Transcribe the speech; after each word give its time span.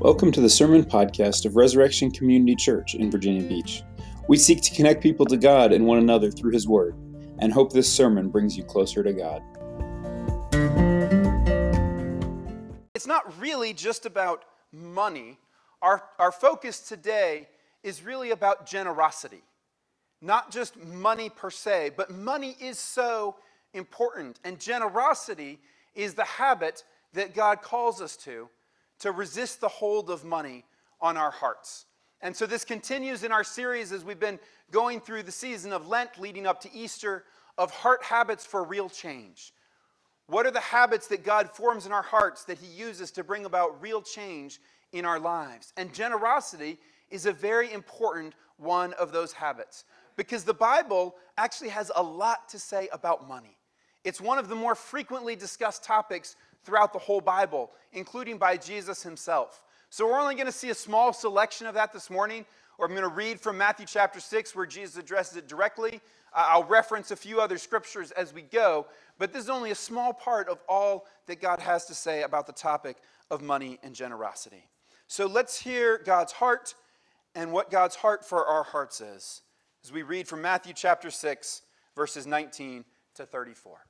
Welcome 0.00 0.32
to 0.32 0.40
the 0.40 0.48
Sermon 0.48 0.82
Podcast 0.82 1.44
of 1.44 1.56
Resurrection 1.56 2.10
Community 2.10 2.56
Church 2.56 2.94
in 2.94 3.10
Virginia 3.10 3.46
Beach. 3.46 3.82
We 4.28 4.38
seek 4.38 4.62
to 4.62 4.74
connect 4.74 5.02
people 5.02 5.26
to 5.26 5.36
God 5.36 5.74
and 5.74 5.84
one 5.84 5.98
another 5.98 6.30
through 6.30 6.52
His 6.52 6.66
Word, 6.66 6.94
and 7.38 7.52
hope 7.52 7.70
this 7.70 7.92
sermon 7.92 8.30
brings 8.30 8.56
you 8.56 8.64
closer 8.64 9.02
to 9.02 9.12
God. 9.12 9.42
It's 12.94 13.06
not 13.06 13.38
really 13.38 13.74
just 13.74 14.06
about 14.06 14.46
money. 14.72 15.36
Our, 15.82 16.02
our 16.18 16.32
focus 16.32 16.80
today 16.80 17.46
is 17.82 18.02
really 18.02 18.30
about 18.30 18.64
generosity. 18.64 19.42
Not 20.22 20.50
just 20.50 20.82
money 20.82 21.28
per 21.28 21.50
se, 21.50 21.90
but 21.94 22.10
money 22.10 22.56
is 22.58 22.78
so 22.78 23.36
important. 23.74 24.40
And 24.44 24.58
generosity 24.58 25.58
is 25.94 26.14
the 26.14 26.24
habit 26.24 26.84
that 27.12 27.34
God 27.34 27.60
calls 27.60 28.00
us 28.00 28.16
to 28.24 28.48
to 29.00 29.12
resist 29.12 29.60
the 29.60 29.68
hold 29.68 30.10
of 30.10 30.24
money 30.24 30.64
on 31.00 31.16
our 31.16 31.30
hearts. 31.30 31.86
And 32.22 32.36
so 32.36 32.46
this 32.46 32.64
continues 32.64 33.24
in 33.24 33.32
our 33.32 33.44
series 33.44 33.92
as 33.92 34.04
we've 34.04 34.20
been 34.20 34.38
going 34.70 35.00
through 35.00 35.22
the 35.24 35.32
season 35.32 35.72
of 35.72 35.88
Lent 35.88 36.18
leading 36.18 36.46
up 36.46 36.60
to 36.62 36.74
Easter 36.74 37.24
of 37.58 37.70
heart 37.70 38.02
habits 38.02 38.44
for 38.44 38.62
real 38.62 38.88
change. 38.88 39.52
What 40.26 40.46
are 40.46 40.50
the 40.50 40.60
habits 40.60 41.08
that 41.08 41.24
God 41.24 41.50
forms 41.50 41.86
in 41.86 41.92
our 41.92 42.02
hearts 42.02 42.44
that 42.44 42.58
He 42.58 42.66
uses 42.66 43.10
to 43.12 43.24
bring 43.24 43.46
about 43.46 43.82
real 43.82 44.00
change 44.00 44.60
in 44.92 45.04
our 45.04 45.18
lives? 45.18 45.72
And 45.76 45.92
generosity 45.92 46.78
is 47.10 47.26
a 47.26 47.32
very 47.32 47.72
important 47.72 48.34
one 48.56 48.92
of 48.94 49.12
those 49.12 49.32
habits 49.32 49.84
because 50.16 50.44
the 50.44 50.54
Bible 50.54 51.16
actually 51.38 51.70
has 51.70 51.90
a 51.96 52.02
lot 52.02 52.48
to 52.50 52.58
say 52.58 52.88
about 52.92 53.26
money. 53.26 53.56
It's 54.04 54.20
one 54.20 54.38
of 54.38 54.48
the 54.48 54.54
more 54.54 54.74
frequently 54.74 55.34
discussed 55.36 55.82
topics 55.84 56.36
throughout 56.64 56.92
the 56.92 56.98
whole 56.98 57.20
Bible, 57.20 57.70
including 57.92 58.38
by 58.38 58.56
Jesus 58.56 59.02
himself. 59.02 59.62
So 59.88 60.06
we're 60.06 60.20
only 60.20 60.34
going 60.34 60.46
to 60.46 60.52
see 60.52 60.70
a 60.70 60.74
small 60.74 61.12
selection 61.12 61.66
of 61.66 61.74
that 61.74 61.92
this 61.92 62.10
morning, 62.10 62.44
or 62.78 62.86
I'm 62.86 62.92
going 62.92 63.02
to 63.02 63.08
read 63.08 63.40
from 63.40 63.58
Matthew 63.58 63.86
chapter 63.86 64.20
6 64.20 64.54
where 64.54 64.66
Jesus 64.66 64.96
addresses 64.96 65.36
it 65.36 65.48
directly. 65.48 66.00
Uh, 66.32 66.46
I'll 66.48 66.64
reference 66.64 67.10
a 67.10 67.16
few 67.16 67.40
other 67.40 67.58
scriptures 67.58 68.12
as 68.12 68.32
we 68.32 68.42
go, 68.42 68.86
but 69.18 69.32
this 69.32 69.42
is 69.44 69.50
only 69.50 69.72
a 69.72 69.76
small 69.76 70.12
part 70.12 70.48
of 70.48 70.58
all 70.68 71.06
that 71.26 71.40
God 71.40 71.60
has 71.60 71.86
to 71.86 71.94
say 71.94 72.22
about 72.22 72.46
the 72.46 72.52
topic 72.52 72.98
of 73.30 73.42
money 73.42 73.78
and 73.82 73.94
generosity. 73.94 74.64
So 75.08 75.26
let's 75.26 75.60
hear 75.60 75.98
God's 75.98 76.32
heart 76.32 76.74
and 77.34 77.52
what 77.52 77.70
God's 77.70 77.96
heart 77.96 78.24
for 78.24 78.46
our 78.46 78.62
hearts 78.62 79.00
is 79.00 79.42
as 79.84 79.92
we 79.92 80.02
read 80.02 80.28
from 80.28 80.42
Matthew 80.42 80.72
chapter 80.74 81.10
6, 81.10 81.62
verses 81.96 82.26
19 82.26 82.84
to 83.14 83.26
34. 83.26 83.89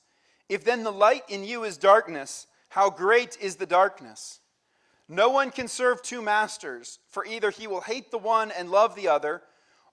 If 0.51 0.65
then 0.65 0.83
the 0.83 0.91
light 0.91 1.23
in 1.29 1.45
you 1.45 1.63
is 1.63 1.77
darkness, 1.77 2.45
how 2.67 2.89
great 2.89 3.37
is 3.39 3.55
the 3.55 3.65
darkness? 3.65 4.41
No 5.07 5.29
one 5.29 5.49
can 5.49 5.69
serve 5.69 6.01
two 6.01 6.21
masters, 6.21 6.99
for 7.07 7.25
either 7.25 7.51
he 7.51 7.67
will 7.67 7.79
hate 7.79 8.11
the 8.11 8.17
one 8.17 8.51
and 8.51 8.69
love 8.69 8.93
the 8.93 9.07
other, 9.07 9.43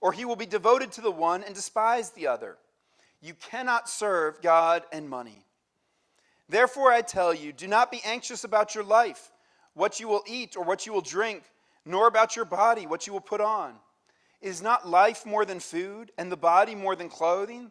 or 0.01 0.11
he 0.11 0.25
will 0.25 0.35
be 0.35 0.47
devoted 0.47 0.91
to 0.93 1.01
the 1.01 1.13
one 1.13 1.45
and 1.45 1.55
despise 1.55 2.11
the 2.11 2.27
other. 2.27 2.59
You 3.21 3.35
cannot 3.35 3.89
serve 3.89 4.43
God 4.43 4.83
and 4.91 5.09
money. 5.09 5.45
Therefore, 6.49 6.91
I 6.91 7.03
tell 7.03 7.33
you, 7.33 7.53
do 7.53 7.69
not 7.69 7.93
be 7.93 8.03
anxious 8.05 8.43
about 8.43 8.75
your 8.75 8.83
life, 8.83 9.31
what 9.75 10.01
you 10.01 10.09
will 10.09 10.25
eat 10.27 10.57
or 10.57 10.65
what 10.65 10.87
you 10.87 10.93
will 10.93 11.03
drink, 11.03 11.45
nor 11.85 12.09
about 12.09 12.35
your 12.35 12.45
body, 12.45 12.85
what 12.85 13.07
you 13.07 13.13
will 13.13 13.21
put 13.21 13.41
on. 13.41 13.77
Is 14.43 14.61
not 14.61 14.89
life 14.89 15.25
more 15.25 15.45
than 15.45 15.61
food, 15.61 16.11
and 16.19 16.33
the 16.33 16.37
body 16.37 16.75
more 16.75 16.97
than 16.97 17.09
clothing? 17.09 17.71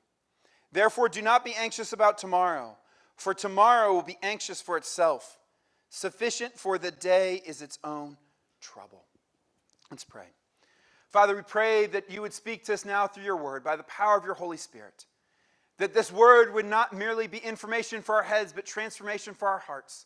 Therefore, 0.71 1.09
do 1.09 1.21
not 1.21 1.43
be 1.43 1.53
anxious 1.53 1.93
about 1.93 2.17
tomorrow, 2.17 2.77
for 3.15 3.33
tomorrow 3.33 3.93
will 3.93 4.01
be 4.01 4.17
anxious 4.23 4.61
for 4.61 4.77
itself. 4.77 5.37
Sufficient 5.89 6.57
for 6.57 6.77
the 6.77 6.91
day 6.91 7.41
is 7.45 7.61
its 7.61 7.77
own 7.83 8.17
trouble. 8.61 9.03
Let's 9.89 10.05
pray. 10.05 10.27
Father, 11.09 11.35
we 11.35 11.41
pray 11.41 11.87
that 11.87 12.09
you 12.09 12.21
would 12.21 12.33
speak 12.33 12.63
to 12.65 12.73
us 12.73 12.85
now 12.85 13.05
through 13.05 13.25
your 13.25 13.35
word 13.35 13.63
by 13.63 13.75
the 13.75 13.83
power 13.83 14.17
of 14.17 14.23
your 14.23 14.33
Holy 14.33 14.55
Spirit. 14.55 15.05
That 15.77 15.93
this 15.93 16.11
word 16.11 16.53
would 16.53 16.65
not 16.65 16.93
merely 16.93 17.27
be 17.27 17.39
information 17.39 18.01
for 18.01 18.15
our 18.15 18.23
heads, 18.23 18.53
but 18.53 18.65
transformation 18.65 19.33
for 19.33 19.49
our 19.49 19.59
hearts 19.59 20.05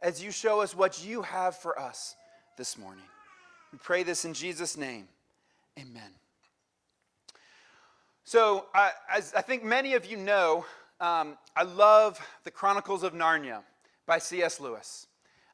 as 0.00 0.22
you 0.22 0.30
show 0.30 0.60
us 0.60 0.76
what 0.76 1.04
you 1.04 1.22
have 1.22 1.56
for 1.56 1.78
us 1.78 2.14
this 2.56 2.78
morning. 2.78 3.04
We 3.72 3.78
pray 3.78 4.04
this 4.04 4.24
in 4.24 4.32
Jesus' 4.32 4.76
name. 4.76 5.08
Amen. 5.78 6.10
So, 8.28 8.66
uh, 8.74 8.90
as 9.10 9.32
I 9.32 9.40
think 9.40 9.64
many 9.64 9.94
of 9.94 10.04
you 10.04 10.18
know, 10.18 10.66
um, 11.00 11.38
I 11.56 11.62
love 11.62 12.20
the 12.44 12.50
Chronicles 12.50 13.02
of 13.02 13.14
Narnia 13.14 13.62
by 14.04 14.18
C.S. 14.18 14.60
Lewis 14.60 15.06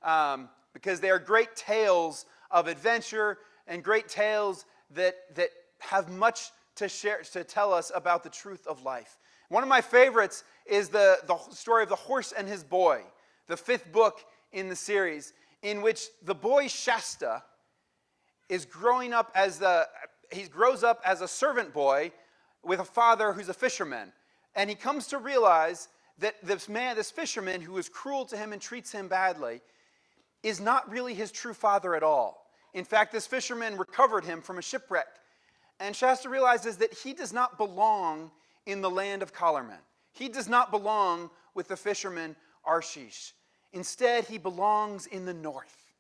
um, 0.02 0.48
because 0.72 0.98
they 0.98 1.08
are 1.10 1.20
great 1.20 1.54
tales 1.54 2.26
of 2.50 2.66
adventure 2.66 3.38
and 3.68 3.80
great 3.80 4.08
tales 4.08 4.64
that, 4.90 5.14
that 5.36 5.50
have 5.78 6.10
much 6.10 6.50
to 6.74 6.88
share 6.88 7.22
to 7.22 7.44
tell 7.44 7.72
us 7.72 7.92
about 7.94 8.24
the 8.24 8.28
truth 8.28 8.66
of 8.66 8.82
life. 8.82 9.18
One 9.50 9.62
of 9.62 9.68
my 9.68 9.80
favorites 9.80 10.42
is 10.66 10.88
the, 10.88 11.18
the 11.28 11.38
story 11.52 11.84
of 11.84 11.88
the 11.88 11.94
horse 11.94 12.32
and 12.36 12.48
his 12.48 12.64
boy, 12.64 13.02
the 13.46 13.56
fifth 13.56 13.92
book 13.92 14.18
in 14.52 14.68
the 14.68 14.74
series, 14.74 15.32
in 15.62 15.80
which 15.80 16.08
the 16.24 16.34
boy 16.34 16.66
Shasta 16.66 17.44
is 18.48 18.64
growing 18.64 19.12
up 19.12 19.31
as 19.37 19.62
a 19.62 19.87
he 20.32 20.43
grows 20.49 20.82
up 20.82 21.00
as 21.04 21.20
a 21.20 21.28
servant 21.28 21.72
boy 21.72 22.10
with 22.64 22.81
a 22.81 22.84
father 22.84 23.32
who's 23.32 23.49
a 23.49 23.55
fisherman. 23.55 24.12
And 24.55 24.70
he 24.70 24.76
comes 24.76 25.08
to 25.08 25.19
realize 25.19 25.88
that 26.19 26.34
this 26.43 26.69
man, 26.69 26.96
this 26.96 27.11
fisherman 27.11 27.61
who 27.61 27.76
is 27.78 27.88
cruel 27.88 28.25
to 28.26 28.37
him 28.37 28.52
and 28.52 28.62
treats 28.62 28.93
him 28.93 29.08
badly, 29.08 29.61
is 30.43 30.61
not 30.61 30.88
really 30.90 31.14
his 31.14 31.32
true 31.32 31.55
father 31.55 31.94
at 31.94 32.02
all. 32.02 32.46
In 32.72 32.84
fact, 32.84 33.12
this 33.12 33.26
fisherman 33.26 33.76
recovered 33.76 34.25
him 34.25 34.43
from 34.43 34.58
a 34.58 34.62
shipwreck. 34.62 35.06
And 35.81 35.94
Shasta 35.94 36.28
realizes 36.28 36.76
that 36.78 36.93
he 36.93 37.12
does 37.12 37.32
not 37.32 37.58
belong 37.58 38.31
in 38.66 38.81
the 38.81 38.90
land 38.90 39.22
of 39.22 39.34
Calormen. 39.34 39.81
He 40.12 40.28
does 40.28 40.49
not 40.49 40.70
belong 40.70 41.31
with 41.55 41.69
the 41.69 41.76
fisherman 41.76 42.37
Arsheesh. 42.66 43.32
Instead, 43.72 44.25
he 44.26 44.38
belongs 44.38 45.06
in 45.06 45.25
the 45.25 45.34
north. 45.34 45.93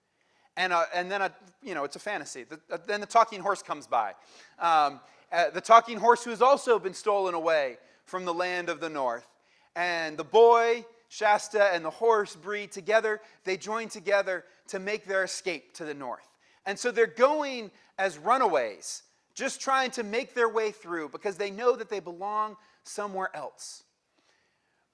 And, 0.56 0.72
uh, 0.72 0.84
and 0.94 1.10
then, 1.10 1.22
a, 1.22 1.32
you 1.62 1.74
know, 1.74 1.82
it's 1.82 1.96
a 1.96 2.00
fantasy. 2.00 2.44
The, 2.44 2.60
uh, 2.70 2.78
then 2.86 3.00
the 3.00 3.06
talking 3.06 3.40
horse 3.40 3.62
comes 3.62 3.88
by. 3.88 4.12
Um, 4.60 5.00
uh, 5.34 5.50
the 5.50 5.60
talking 5.60 5.98
horse 5.98 6.22
who 6.22 6.30
has 6.30 6.40
also 6.40 6.78
been 6.78 6.94
stolen 6.94 7.34
away 7.34 7.76
from 8.04 8.24
the 8.24 8.32
land 8.32 8.68
of 8.68 8.78
the 8.78 8.88
north. 8.88 9.26
And 9.74 10.16
the 10.16 10.24
boy, 10.24 10.86
Shasta, 11.08 11.74
and 11.74 11.84
the 11.84 11.90
horse 11.90 12.36
breed 12.36 12.70
together. 12.70 13.20
They 13.42 13.56
join 13.56 13.88
together 13.88 14.44
to 14.68 14.78
make 14.78 15.06
their 15.06 15.24
escape 15.24 15.74
to 15.74 15.84
the 15.84 15.94
north. 15.94 16.28
And 16.66 16.78
so 16.78 16.92
they're 16.92 17.06
going 17.08 17.72
as 17.98 18.16
runaways 18.16 19.02
just 19.34 19.60
trying 19.60 19.90
to 19.90 20.04
make 20.04 20.34
their 20.34 20.48
way 20.48 20.70
through 20.70 21.08
because 21.08 21.36
they 21.36 21.50
know 21.50 21.74
that 21.74 21.90
they 21.90 21.98
belong 21.98 22.56
somewhere 22.84 23.30
else. 23.34 23.82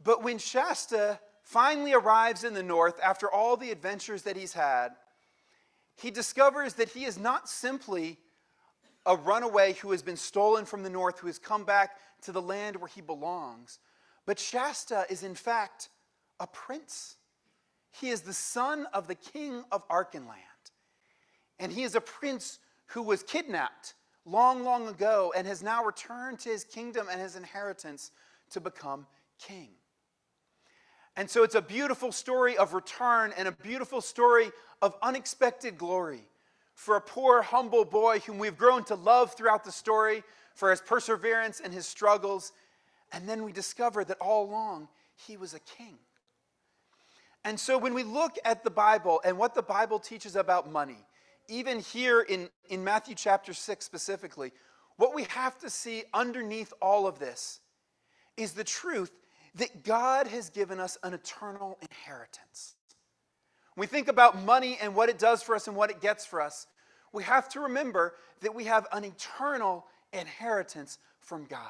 But 0.03 0.23
when 0.23 0.39
Shasta 0.39 1.21
finally 1.43 1.93
arrives 1.93 2.45
in 2.45 2.55
the 2.55 2.63
north 2.63 2.99
after 3.05 3.31
all 3.31 3.59
the 3.59 3.71
adventures 3.71 4.23
that 4.23 4.37
he's 4.37 4.55
had, 4.55 4.93
he 5.97 6.11
discovers 6.11 6.75
that 6.75 6.89
he 6.89 7.05
is 7.05 7.19
not 7.19 7.51
simply 7.51 8.17
a 9.07 9.17
runaway 9.17 9.75
who 9.75 9.91
has 9.93 10.03
been 10.03 10.17
stolen 10.17 10.65
from 10.65 10.83
the 10.83 10.91
north, 10.91 11.19
who 11.19 11.27
has 11.27 11.39
come 11.39 11.65
back 11.65 11.97
to 12.23 12.33
the 12.33 12.43
land 12.43 12.77
where 12.77 12.89
he 12.89 13.01
belongs, 13.01 13.79
but 14.27 14.39
Shasta 14.39 15.07
is 15.09 15.23
in 15.23 15.35
fact 15.35 15.89
a 16.39 16.47
prince. 16.47 17.17
He 17.91 18.11
is 18.11 18.21
the 18.21 18.33
son 18.33 18.87
of 18.93 19.09
the 19.09 19.15
king 19.15 19.65
of 19.73 19.87
Archenland. 19.89 20.37
And 21.59 21.73
he 21.73 21.83
is 21.83 21.95
a 21.95 22.01
prince 22.01 22.59
who 22.87 23.03
was 23.03 23.23
kidnapped 23.23 23.95
long, 24.25 24.65
long 24.65 24.89
ago 24.89 25.33
and 25.37 25.47
has 25.47 25.63
now 25.63 25.85
returned 25.85 26.39
to 26.41 26.51
his 26.51 26.65
kingdom 26.65 27.09
and 27.11 27.21
his 27.21 27.37
inheritance 27.37 28.11
to 28.51 28.61
become 28.61 29.07
king. 29.39 29.71
And 31.17 31.29
so 31.29 31.43
it's 31.43 31.55
a 31.55 31.63
beautiful 31.63 32.13
story 32.13 32.57
of 32.57 32.73
return 32.73 33.33
and 33.37 33.49
a 33.49 33.53
beautiful 33.53 34.01
story 34.01 34.51
of 34.81 34.95
unexpected 35.03 35.77
glory 35.77 36.23
for 36.81 36.97
a 36.97 37.01
poor, 37.03 37.43
humble 37.43 37.85
boy 37.85 38.21
whom 38.21 38.39
we've 38.39 38.57
grown 38.57 38.83
to 38.83 38.95
love 38.95 39.35
throughout 39.35 39.65
the 39.65 39.71
story 39.71 40.23
for 40.55 40.71
his 40.71 40.81
perseverance 40.81 41.61
and 41.63 41.75
his 41.75 41.87
struggles. 41.87 42.53
And 43.13 43.29
then 43.29 43.45
we 43.45 43.53
discover 43.53 44.03
that 44.03 44.17
all 44.19 44.49
along 44.49 44.89
he 45.15 45.37
was 45.37 45.53
a 45.53 45.61
king. 45.61 45.99
And 47.45 47.61
so 47.61 47.77
when 47.77 47.93
we 47.93 48.03
look 48.03 48.39
at 48.47 48.65
the 48.65 48.71
Bible 48.71 49.21
and 49.27 49.37
what 49.37 49.55
the 49.55 49.61
Bible 49.61 49.99
teaches 49.99 50.37
about 50.37 50.73
money, 50.73 51.05
even 51.49 51.81
here 51.81 52.23
in, 52.23 52.49
in 52.71 52.83
Matthew 52.83 53.15
chapter 53.15 53.53
6 53.53 53.85
specifically, 53.85 54.51
what 54.97 55.15
we 55.15 55.25
have 55.25 55.59
to 55.59 55.69
see 55.69 56.05
underneath 56.15 56.73
all 56.81 57.07
of 57.07 57.19
this 57.19 57.61
is 58.39 58.53
the 58.53 58.65
truth 58.65 59.13
that 59.57 59.85
God 59.85 60.29
has 60.29 60.49
given 60.49 60.81
us 60.81 60.97
an 61.03 61.13
eternal 61.13 61.77
inheritance. 61.83 62.77
We 63.81 63.87
think 63.87 64.09
about 64.09 64.45
money 64.45 64.77
and 64.79 64.95
what 64.95 65.09
it 65.09 65.19
does 65.19 65.43
for 65.43 65.55
us 65.55 65.67
and 65.67 65.75
what 65.75 65.89
it 65.89 66.03
gets 66.03 66.27
for 66.27 66.43
us, 66.43 66.67
we 67.15 67.23
have 67.23 67.49
to 67.49 67.61
remember 67.61 68.13
that 68.43 68.55
we 68.55 68.65
have 68.65 68.87
an 68.93 69.05
eternal 69.05 69.87
inheritance 70.13 70.99
from 71.21 71.47
God. 71.47 71.63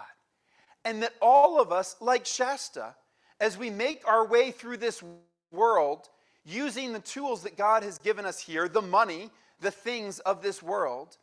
And 0.84 1.04
that 1.04 1.14
all 1.22 1.60
of 1.60 1.70
us, 1.70 1.94
like 2.00 2.26
Shasta, 2.26 2.96
as 3.38 3.56
we 3.56 3.70
make 3.70 4.08
our 4.08 4.26
way 4.26 4.50
through 4.50 4.78
this 4.78 5.04
world 5.52 6.08
using 6.44 6.92
the 6.92 6.98
tools 6.98 7.44
that 7.44 7.56
God 7.56 7.84
has 7.84 7.98
given 7.98 8.26
us 8.26 8.40
here, 8.40 8.68
the 8.68 8.82
money, 8.82 9.30
the 9.60 9.70
things 9.70 10.18
of 10.18 10.42
this 10.42 10.60
world, 10.64 11.16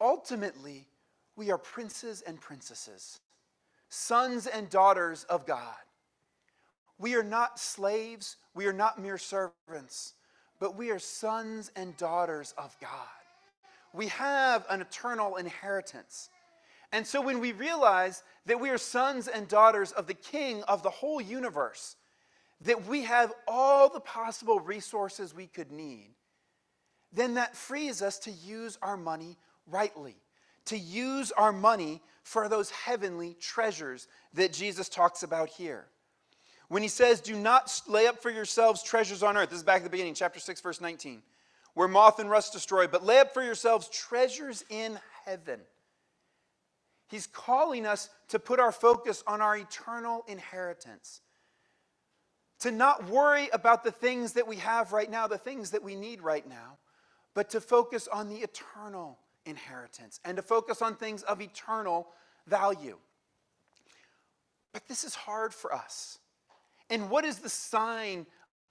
ultimately, 0.00 0.88
we 1.36 1.52
are 1.52 1.58
princes 1.58 2.22
and 2.22 2.40
princesses, 2.40 3.20
sons 3.88 4.48
and 4.48 4.68
daughters 4.68 5.22
of 5.30 5.46
God. 5.46 5.76
We 6.98 7.14
are 7.14 7.22
not 7.22 7.58
slaves, 7.58 8.36
we 8.54 8.66
are 8.66 8.72
not 8.72 9.00
mere 9.00 9.18
servants, 9.18 10.14
but 10.58 10.76
we 10.76 10.90
are 10.90 10.98
sons 10.98 11.70
and 11.76 11.96
daughters 11.96 12.54
of 12.56 12.76
God. 12.80 12.90
We 13.92 14.06
have 14.08 14.64
an 14.70 14.80
eternal 14.80 15.36
inheritance. 15.36 16.30
And 16.92 17.06
so 17.06 17.20
when 17.20 17.40
we 17.40 17.52
realize 17.52 18.22
that 18.46 18.60
we 18.60 18.70
are 18.70 18.78
sons 18.78 19.28
and 19.28 19.48
daughters 19.48 19.92
of 19.92 20.06
the 20.06 20.14
King 20.14 20.62
of 20.64 20.82
the 20.82 20.90
whole 20.90 21.20
universe, 21.20 21.96
that 22.62 22.86
we 22.86 23.02
have 23.02 23.32
all 23.46 23.88
the 23.88 24.00
possible 24.00 24.60
resources 24.60 25.34
we 25.34 25.46
could 25.46 25.70
need, 25.70 26.10
then 27.12 27.34
that 27.34 27.56
frees 27.56 28.02
us 28.02 28.18
to 28.20 28.30
use 28.30 28.78
our 28.82 28.96
money 28.96 29.36
rightly, 29.66 30.16
to 30.66 30.78
use 30.78 31.32
our 31.32 31.52
money 31.52 32.00
for 32.22 32.48
those 32.48 32.70
heavenly 32.70 33.36
treasures 33.40 34.08
that 34.34 34.52
Jesus 34.52 34.88
talks 34.88 35.22
about 35.22 35.48
here. 35.48 35.86
When 36.68 36.82
he 36.82 36.88
says, 36.88 37.20
Do 37.20 37.36
not 37.36 37.82
lay 37.86 38.06
up 38.06 38.20
for 38.20 38.30
yourselves 38.30 38.82
treasures 38.82 39.22
on 39.22 39.36
earth, 39.36 39.50
this 39.50 39.58
is 39.58 39.64
back 39.64 39.78
at 39.78 39.84
the 39.84 39.90
beginning, 39.90 40.14
chapter 40.14 40.40
6, 40.40 40.60
verse 40.60 40.80
19, 40.80 41.22
where 41.74 41.88
moth 41.88 42.18
and 42.18 42.30
rust 42.30 42.52
destroy, 42.52 42.86
but 42.86 43.04
lay 43.04 43.18
up 43.18 43.32
for 43.32 43.42
yourselves 43.42 43.88
treasures 43.88 44.64
in 44.68 44.98
heaven. 45.24 45.60
He's 47.08 47.26
calling 47.28 47.86
us 47.86 48.10
to 48.28 48.38
put 48.38 48.58
our 48.58 48.72
focus 48.72 49.22
on 49.26 49.40
our 49.40 49.56
eternal 49.56 50.24
inheritance 50.26 51.20
to 52.60 52.70
not 52.70 53.08
worry 53.08 53.48
about 53.52 53.84
the 53.84 53.92
things 53.92 54.32
that 54.32 54.46
we 54.46 54.56
have 54.56 54.92
right 54.92 55.10
now, 55.10 55.26
the 55.26 55.38
things 55.38 55.70
that 55.70 55.82
we 55.82 55.94
need 55.94 56.22
right 56.22 56.48
now, 56.48 56.78
but 57.34 57.50
to 57.50 57.60
focus 57.60 58.08
on 58.08 58.28
the 58.28 58.36
eternal 58.36 59.18
inheritance 59.44 60.20
and 60.24 60.36
to 60.36 60.42
focus 60.42 60.80
on 60.80 60.94
things 60.94 61.22
of 61.24 61.40
eternal 61.40 62.08
value. 62.46 62.96
But 64.72 64.88
this 64.88 65.04
is 65.04 65.14
hard 65.14 65.52
for 65.52 65.72
us. 65.72 66.18
And 66.90 67.10
what 67.10 67.24
is 67.24 67.38
the 67.38 67.48
sign 67.48 68.26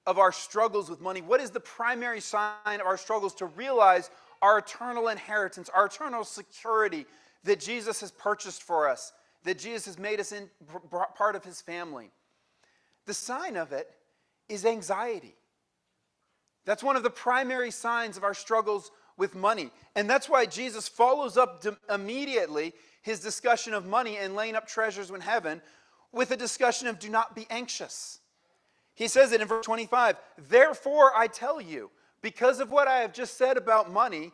of 0.06 0.20
our 0.20 0.32
struggles 0.32 0.90
with 0.90 1.02
money? 1.02 1.22
What 1.22 1.42
is 1.42 1.52
the 1.52 1.60
primary 1.60 2.22
sign 2.22 2.52
of 2.66 2.86
our 2.86 2.98
struggles 2.98 3.36
to 3.36 3.46
realize 3.46 4.10
our 4.42 4.60
eternal 4.60 5.08
inheritance, 5.08 5.70
our 5.70 5.88
eternal 5.88 6.24
security 6.24 7.06
that 7.44 7.60
Jesus 7.60 8.02
has 8.02 8.12
purchased 8.12 8.64
for 8.64 8.88
us, 8.88 9.14
that 9.44 9.60
Jesus 9.60 9.86
has 9.86 10.00
made 10.00 10.20
us 10.20 10.32
in, 10.32 10.50
part 11.16 11.36
of 11.36 11.44
his 11.44 11.62
family? 11.62 12.12
The 13.06 13.14
sign 13.14 13.56
of 13.56 13.72
it 13.72 13.90
is 14.50 14.66
anxiety. 14.66 15.36
That's 16.66 16.84
one 16.84 16.96
of 16.96 17.04
the 17.04 17.10
primary 17.10 17.72
signs 17.72 18.18
of 18.18 18.24
our 18.24 18.34
struggles 18.34 18.92
with 19.18 19.36
money. 19.36 19.72
And 19.96 20.10
that's 20.10 20.28
why 20.28 20.46
Jesus 20.46 20.88
follows 20.88 21.38
up 21.38 21.64
immediately 21.90 22.74
his 23.02 23.20
discussion 23.20 23.74
of 23.74 23.86
money 23.86 24.18
and 24.18 24.36
laying 24.36 24.56
up 24.56 24.68
treasures 24.68 25.10
in 25.10 25.22
heaven 25.22 25.62
with 26.16 26.32
a 26.32 26.38
discussion 26.38 26.88
of 26.88 26.98
do 26.98 27.10
not 27.10 27.36
be 27.36 27.46
anxious. 27.50 28.20
He 28.96 29.08
says 29.08 29.34
it 29.34 29.42
in 29.42 29.48
verse 29.48 29.66
25 29.66 30.16
Therefore, 30.50 31.12
I 31.16 31.28
tell 31.28 31.62
you, 31.62 31.92
because 32.22 32.60
of 32.60 32.72
what 32.72 32.88
I 32.88 33.00
have 33.00 33.14
just 33.14 33.38
said 33.38 33.58
about 33.58 33.92
money, 33.92 34.32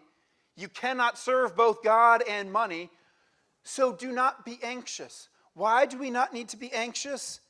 you 0.55 0.69
cannot 0.69 1.17
serve 1.17 1.57
both 1.57 1.83
God 1.83 2.23
and 2.29 2.51
money. 2.51 2.89
So 3.63 3.93
do 3.93 4.11
not 4.11 4.45
be 4.45 4.59
anxious. 4.63 5.27
Why 5.53 5.85
do 5.85 5.97
we 5.97 6.09
not 6.09 6.33
need 6.33 6.49
to 6.49 6.57
be 6.57 6.71
anxious? 6.71 7.41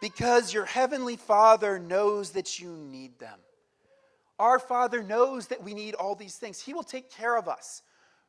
Because 0.00 0.52
your 0.52 0.64
heavenly 0.64 1.16
Father 1.16 1.78
knows 1.78 2.30
that 2.30 2.60
you 2.60 2.70
need 2.70 3.18
them. 3.18 3.38
Our 4.38 4.58
Father 4.58 5.02
knows 5.02 5.48
that 5.48 5.62
we 5.62 5.74
need 5.74 5.94
all 5.94 6.14
these 6.14 6.36
things. 6.36 6.60
He 6.60 6.74
will 6.74 6.84
take 6.84 7.10
care 7.10 7.36
of 7.36 7.48
us 7.48 7.82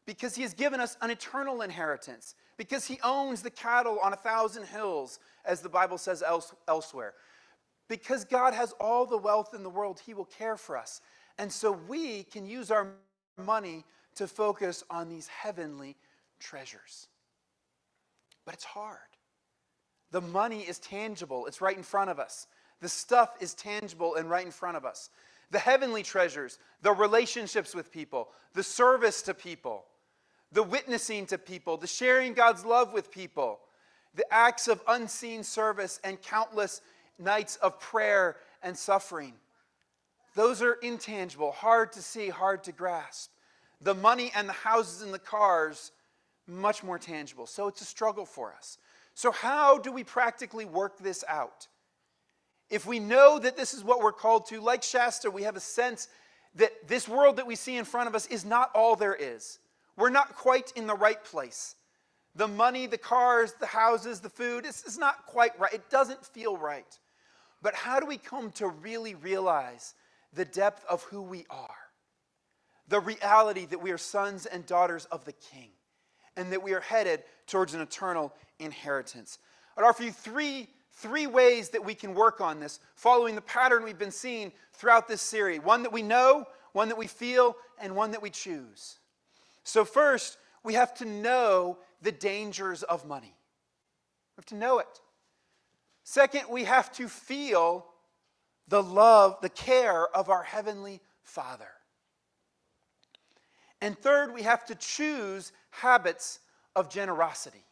because 0.05 0.35
He 0.35 0.41
has 0.41 0.53
given 0.53 0.79
us 0.79 0.97
an 1.01 1.11
eternal 1.11 1.61
inheritance, 1.61 2.35
because 2.59 2.85
He 2.85 2.99
owns 3.05 3.41
the 3.41 3.49
cattle 3.49 3.99
on 4.03 4.11
a 4.11 4.17
thousand 4.17 4.65
hills, 4.65 5.19
as 5.45 5.61
the 5.61 5.69
Bible 5.69 5.97
says 5.97 6.21
else, 6.21 6.53
elsewhere. 6.67 7.13
Because 7.87 8.25
God 8.25 8.53
has 8.53 8.73
all 8.81 9.05
the 9.05 9.17
wealth 9.17 9.53
in 9.55 9.63
the 9.63 9.69
world, 9.69 10.01
He 10.05 10.13
will 10.13 10.25
care 10.25 10.57
for 10.57 10.77
us. 10.77 10.99
And 11.37 11.49
so 11.49 11.71
we 11.87 12.23
can 12.23 12.45
use 12.45 12.69
our 12.69 12.89
money 13.37 13.85
to 14.15 14.27
focus 14.27 14.83
on 14.89 15.07
these 15.07 15.27
heavenly 15.27 15.95
treasures. 16.37 17.07
But 18.43 18.55
it's 18.55 18.65
hard. 18.65 18.97
The 20.11 20.19
money 20.19 20.63
is 20.63 20.79
tangible, 20.79 21.45
it's 21.45 21.61
right 21.61 21.77
in 21.77 21.83
front 21.83 22.09
of 22.09 22.19
us. 22.19 22.47
The 22.81 22.89
stuff 22.89 23.37
is 23.39 23.53
tangible 23.53 24.15
and 24.15 24.29
right 24.29 24.45
in 24.45 24.51
front 24.51 24.75
of 24.75 24.83
us. 24.83 25.11
The 25.51 25.59
heavenly 25.59 26.03
treasures, 26.03 26.59
the 26.81 26.91
relationships 26.91 27.73
with 27.73 27.89
people, 27.89 28.27
the 28.53 28.63
service 28.63 29.21
to 29.23 29.33
people, 29.33 29.85
the 30.51 30.63
witnessing 30.63 31.25
to 31.27 31.37
people, 31.37 31.77
the 31.77 31.87
sharing 31.87 32.33
God's 32.33 32.65
love 32.65 32.93
with 32.93 33.11
people, 33.11 33.59
the 34.15 34.25
acts 34.33 34.67
of 34.67 34.81
unseen 34.87 35.43
service, 35.43 35.99
and 36.03 36.21
countless 36.21 36.81
nights 37.19 37.57
of 37.57 37.79
prayer 37.79 38.37
and 38.63 38.77
suffering. 38.77 39.33
Those 40.35 40.61
are 40.61 40.73
intangible, 40.73 41.51
hard 41.51 41.91
to 41.93 42.01
see, 42.01 42.29
hard 42.29 42.63
to 42.63 42.71
grasp. 42.71 43.31
The 43.81 43.95
money 43.95 44.31
and 44.35 44.47
the 44.47 44.53
houses 44.53 45.01
and 45.01 45.13
the 45.13 45.19
cars, 45.19 45.91
much 46.47 46.83
more 46.83 46.97
tangible. 46.97 47.45
So 47.45 47.67
it's 47.67 47.81
a 47.81 47.85
struggle 47.85 48.25
for 48.25 48.53
us. 48.53 48.77
So, 49.13 49.31
how 49.31 49.77
do 49.77 49.91
we 49.91 50.03
practically 50.03 50.65
work 50.65 50.97
this 50.97 51.23
out? 51.27 51.67
If 52.69 52.85
we 52.85 52.99
know 52.99 53.39
that 53.39 53.57
this 53.57 53.73
is 53.73 53.83
what 53.83 54.01
we're 54.01 54.11
called 54.11 54.45
to, 54.47 54.61
like 54.61 54.83
Shasta, 54.83 55.31
we 55.31 55.43
have 55.43 55.55
a 55.55 55.61
sense 55.61 56.07
that 56.55 56.87
this 56.87 57.07
world 57.07 57.37
that 57.37 57.47
we 57.47 57.55
see 57.55 57.77
in 57.77 57.85
front 57.85 58.07
of 58.07 58.15
us 58.15 58.27
is 58.27 58.45
not 58.45 58.71
all 58.73 58.95
there 58.95 59.15
is. 59.15 59.59
We're 59.99 60.09
not 60.09 60.33
quite 60.33 60.71
in 60.77 60.87
the 60.87 60.95
right 60.95 61.21
place. 61.21 61.75
The 62.33 62.47
money, 62.47 62.87
the 62.87 62.97
cars, 62.97 63.53
the 63.59 63.65
houses, 63.65 64.21
the 64.21 64.29
food, 64.29 64.65
it's, 64.65 64.85
it's 64.85 64.97
not 64.97 65.25
quite 65.25 65.59
right. 65.59 65.73
It 65.73 65.89
doesn't 65.89 66.25
feel 66.25 66.55
right. 66.55 66.97
But 67.61 67.75
how 67.75 67.99
do 67.99 68.05
we 68.05 68.15
come 68.15 68.51
to 68.51 68.69
really 68.69 69.13
realize 69.15 69.95
the 70.33 70.45
depth 70.45 70.85
of 70.89 71.03
who 71.03 71.21
we 71.21 71.45
are? 71.49 71.75
The 72.87 73.01
reality 73.01 73.65
that 73.65 73.81
we 73.81 73.91
are 73.91 73.97
sons 73.97 74.45
and 74.45 74.65
daughters 74.65 75.03
of 75.11 75.25
the 75.25 75.33
King 75.33 75.71
and 76.37 76.53
that 76.53 76.63
we 76.63 76.71
are 76.73 76.79
headed 76.79 77.23
towards 77.45 77.73
an 77.73 77.81
eternal 77.81 78.33
inheritance. 78.59 79.37
I'd 79.77 79.83
offer 79.83 80.03
you 80.03 80.13
three, 80.13 80.69
three 80.93 81.27
ways 81.27 81.69
that 81.69 81.83
we 81.83 81.93
can 81.93 82.13
work 82.13 82.39
on 82.39 82.61
this, 82.61 82.79
following 82.95 83.35
the 83.35 83.41
pattern 83.41 83.83
we've 83.83 83.99
been 83.99 84.11
seeing 84.11 84.53
throughout 84.71 85.09
this 85.09 85.21
series 85.21 85.59
one 85.61 85.83
that 85.83 85.91
we 85.91 86.03
know, 86.03 86.45
one 86.71 86.87
that 86.87 86.97
we 86.97 87.07
feel, 87.07 87.57
and 87.81 87.93
one 87.93 88.11
that 88.11 88.21
we 88.21 88.29
choose. 88.29 88.98
So, 89.69 89.85
first, 89.85 90.39
we 90.63 90.73
have 90.73 90.95
to 90.95 91.05
know 91.05 91.77
the 92.01 92.11
dangers 92.11 92.81
of 92.81 93.05
money. 93.05 93.35
We 94.35 94.41
have 94.41 94.47
to 94.47 94.55
know 94.55 94.79
it. 94.79 95.01
Second, 96.03 96.45
we 96.49 96.63
have 96.63 96.91
to 96.93 97.07
feel 97.07 97.85
the 98.67 98.81
love, 98.81 99.37
the 99.43 99.49
care 99.49 100.07
of 100.07 100.27
our 100.31 100.41
Heavenly 100.41 101.01
Father. 101.21 101.69
And 103.79 103.95
third, 103.95 104.33
we 104.33 104.41
have 104.41 104.65
to 104.65 104.75
choose 104.75 105.51
habits 105.69 106.39
of 106.75 106.89
generosity. 106.89 107.63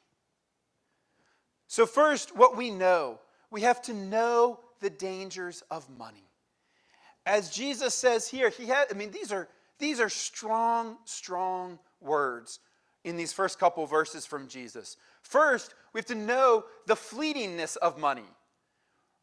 So, 1.66 1.88
first, 1.88 2.38
what 2.38 2.56
we 2.56 2.70
know, 2.70 3.20
we 3.50 3.62
have 3.62 3.82
to 3.84 3.94
know 3.96 4.60
the 4.82 4.92
dangers 4.92 5.64
of 5.72 5.90
money. 5.98 6.30
As 7.26 7.50
Jesus 7.50 7.96
says 7.96 8.28
here, 8.28 8.50
he 8.50 8.68
had, 8.68 8.86
I 8.92 8.94
mean, 8.94 9.10
these 9.10 9.32
are, 9.32 9.48
these 9.80 10.00
are 10.00 10.10
strong, 10.10 10.98
strong 11.06 11.80
words 12.02 12.60
in 13.04 13.18
these 13.18 13.34
first 13.34 13.60
couple 13.60 13.86
verses 13.86 14.26
from 14.26 14.48
Jesus. 14.48 14.98
First, 15.22 15.74
we 15.94 16.00
have 16.00 16.06
to 16.08 16.16
know 16.16 16.66
the 16.86 16.96
fleetingness 16.96 17.78
of 17.78 17.98
money, 17.98 18.26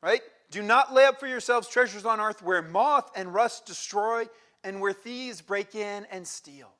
right? 0.02 0.22
Do 0.50 0.62
not 0.62 0.94
lay 0.94 1.04
up 1.04 1.20
for 1.20 1.26
yourselves 1.26 1.68
treasures 1.68 2.04
on 2.04 2.20
earth 2.20 2.42
where 2.42 2.62
moth 2.62 3.10
and 3.16 3.32
rust 3.32 3.66
destroy 3.66 4.26
and 4.62 4.80
where 4.80 4.92
thieves 4.92 5.40
break 5.40 5.74
in 5.74 6.06
and 6.10 6.26
steal. 6.26 6.70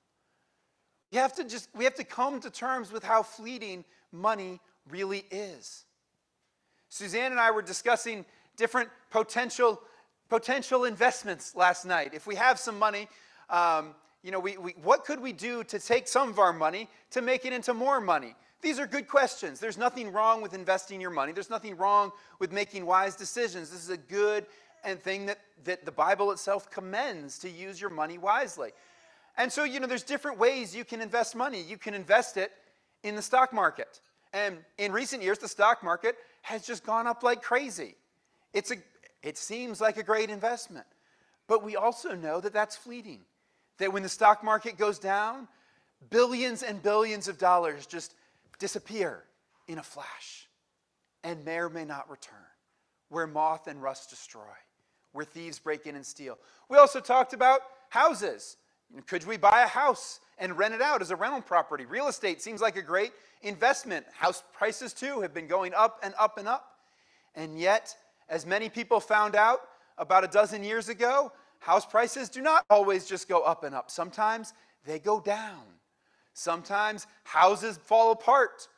We 1.13 1.19
have 1.19 1.35
to 1.37 1.45
just 1.45 1.69
we 1.75 1.85
have 1.85 1.95
to 1.95 2.05
come 2.05 2.41
to 2.41 2.51
terms 2.51 2.91
with 2.91 3.05
how 3.05 3.23
fleeting 3.23 3.85
money 4.11 4.61
really 4.89 5.25
is. 5.31 5.85
Suzanne 6.89 7.33
and 7.33 7.41
I 7.41 7.51
were 7.51 7.63
discussing 7.63 8.25
different 8.57 8.89
potential 9.11 9.81
potential 10.29 10.85
investments 10.85 11.55
last 11.55 11.85
night. 11.85 12.15
If 12.15 12.27
we 12.27 12.35
have 12.37 12.59
some 12.59 12.79
money, 12.79 13.09
um, 13.51 13.95
you 14.25 14.31
know, 14.31 14.40
we, 14.40 14.57
we, 14.57 14.75
what 14.83 15.04
could 15.04 15.21
we 15.21 15.35
do 15.35 15.62
to 15.64 15.78
take 15.78 16.09
some 16.09 16.31
of 16.31 16.38
our 16.38 16.52
money 16.52 16.88
to 17.11 17.21
make 17.21 17.45
it 17.45 17.52
into 17.52 17.75
more 17.75 18.00
money? 18.00 18.35
These 18.62 18.78
are 18.78 18.87
good 18.87 19.07
questions. 19.07 19.61
There's 19.61 19.76
nothing 19.76 20.11
wrong 20.11 20.40
with 20.40 20.54
investing 20.54 20.99
your 20.99 21.11
money. 21.11 21.33
There's 21.33 21.50
nothing 21.50 21.76
wrong 21.76 22.11
with 22.38 22.50
making 22.50 22.87
wise 22.87 23.16
decisions. 23.16 23.71
This 23.71 23.85
is 23.85 23.90
a 23.90 23.99
good 23.99 24.47
and 24.83 24.99
thing 24.99 25.26
that, 25.26 25.40
that 25.64 25.85
the 25.85 25.93
Bible 25.93 26.33
itself 26.33 26.71
commends 26.71 27.38
to 27.40 27.50
use 27.50 27.78
your 27.78 27.90
money 27.90 28.16
wisely. 28.16 28.71
And 29.37 29.52
so, 29.52 29.64
you 29.64 29.78
know, 29.78 29.87
there's 29.87 30.02
different 30.02 30.38
ways 30.38 30.75
you 30.75 30.87
can 30.87 31.02
invest 31.02 31.37
money. 31.37 31.61
You 31.61 31.76
can 31.76 31.93
invest 31.93 32.38
it 32.38 32.50
in 33.02 33.16
the 33.16 33.23
stock 33.23 33.52
market. 33.52 34.00
And 34.33 34.57
in 34.78 34.90
recent 34.90 35.23
years, 35.23 35.37
the 35.37 35.49
stock 35.49 35.85
market 35.85 36.16
has 36.40 36.66
just 36.66 36.87
gone 36.87 37.07
up 37.07 37.23
like 37.23 37.43
crazy. 37.43 37.95
It's 38.54 38.71
a, 38.71 38.76
it 39.23 39.37
seems 39.37 39.83
like 39.83 39.99
a 39.99 40.02
great 40.02 40.31
investment. 40.31 40.87
But 41.47 41.62
we 41.62 41.76
also 41.76 42.14
know 42.14 42.40
that 42.40 42.54
that's 42.54 42.75
fleeting. 42.75 43.21
That 43.78 43.93
when 43.93 44.02
the 44.02 44.09
stock 44.09 44.45
market 44.45 44.78
goes 44.78 44.99
down, 44.99 45.49
billions 46.11 46.62
and 46.62 46.83
billions 46.83 47.28
of 47.28 47.38
dollars 47.38 47.87
just 47.87 48.14
disappear 48.59 49.25
in 49.66 49.78
a 49.78 49.83
flash 49.83 50.49
and 51.23 51.45
may 51.45 51.59
or 51.59 51.69
may 51.69 51.85
not 51.85 52.09
return, 52.11 52.37
where 53.09 53.26
moth 53.26 53.66
and 53.66 53.83
rust 53.83 54.11
destroy, 54.11 54.43
where 55.12 55.25
thieves 55.25 55.59
break 55.59 55.87
in 55.87 55.97
and 55.97 56.04
steal. 56.04 56.38
We 56.69 56.76
also 56.76 57.00
talked 57.00 57.33
about 57.33 57.61
houses. 57.88 58.57
Could 59.07 59.26
we 59.26 59.37
buy 59.37 59.62
a 59.62 59.66
house 59.69 60.21
and 60.38 60.57
rent 60.57 60.75
it 60.75 60.83
out 60.83 61.00
as 61.00 61.11
a 61.11 61.16
rental 61.16 61.40
property? 61.40 61.87
Real 61.87 62.09
estate 62.09 62.43
seems 62.43 62.61
like 62.61 62.76
a 62.76 62.83
great 62.83 63.12
investment. 63.43 64.04
House 64.12 64.45
prices, 64.52 64.93
too, 64.93 65.21
have 65.23 65.33
been 65.33 65.47
going 65.47 65.73
up 65.75 65.99
and 66.02 66.14
up 66.19 66.38
and 66.38 66.47
up. 66.47 66.78
And 67.35 67.59
yet, 67.59 67.97
as 68.28 68.47
many 68.47 68.69
people 68.69 69.00
found 69.00 69.35
out 69.35 69.61
about 69.99 70.25
a 70.25 70.28
dozen 70.28 70.62
years 70.62 70.88
ago, 70.88 71.33
house 71.64 71.87
prices 71.87 72.28
do 72.28 72.42
not 72.42 72.64
always 72.68 73.06
just 73.06 73.26
go 73.26 73.40
up 73.40 73.64
and 73.64 73.75
up. 73.75 73.90
Sometimes 73.90 74.52
they 74.85 74.99
go 74.99 75.18
down. 75.18 75.62
Sometimes 76.35 77.06
houses 77.23 77.78
fall 77.78 78.12
apart. 78.12 78.68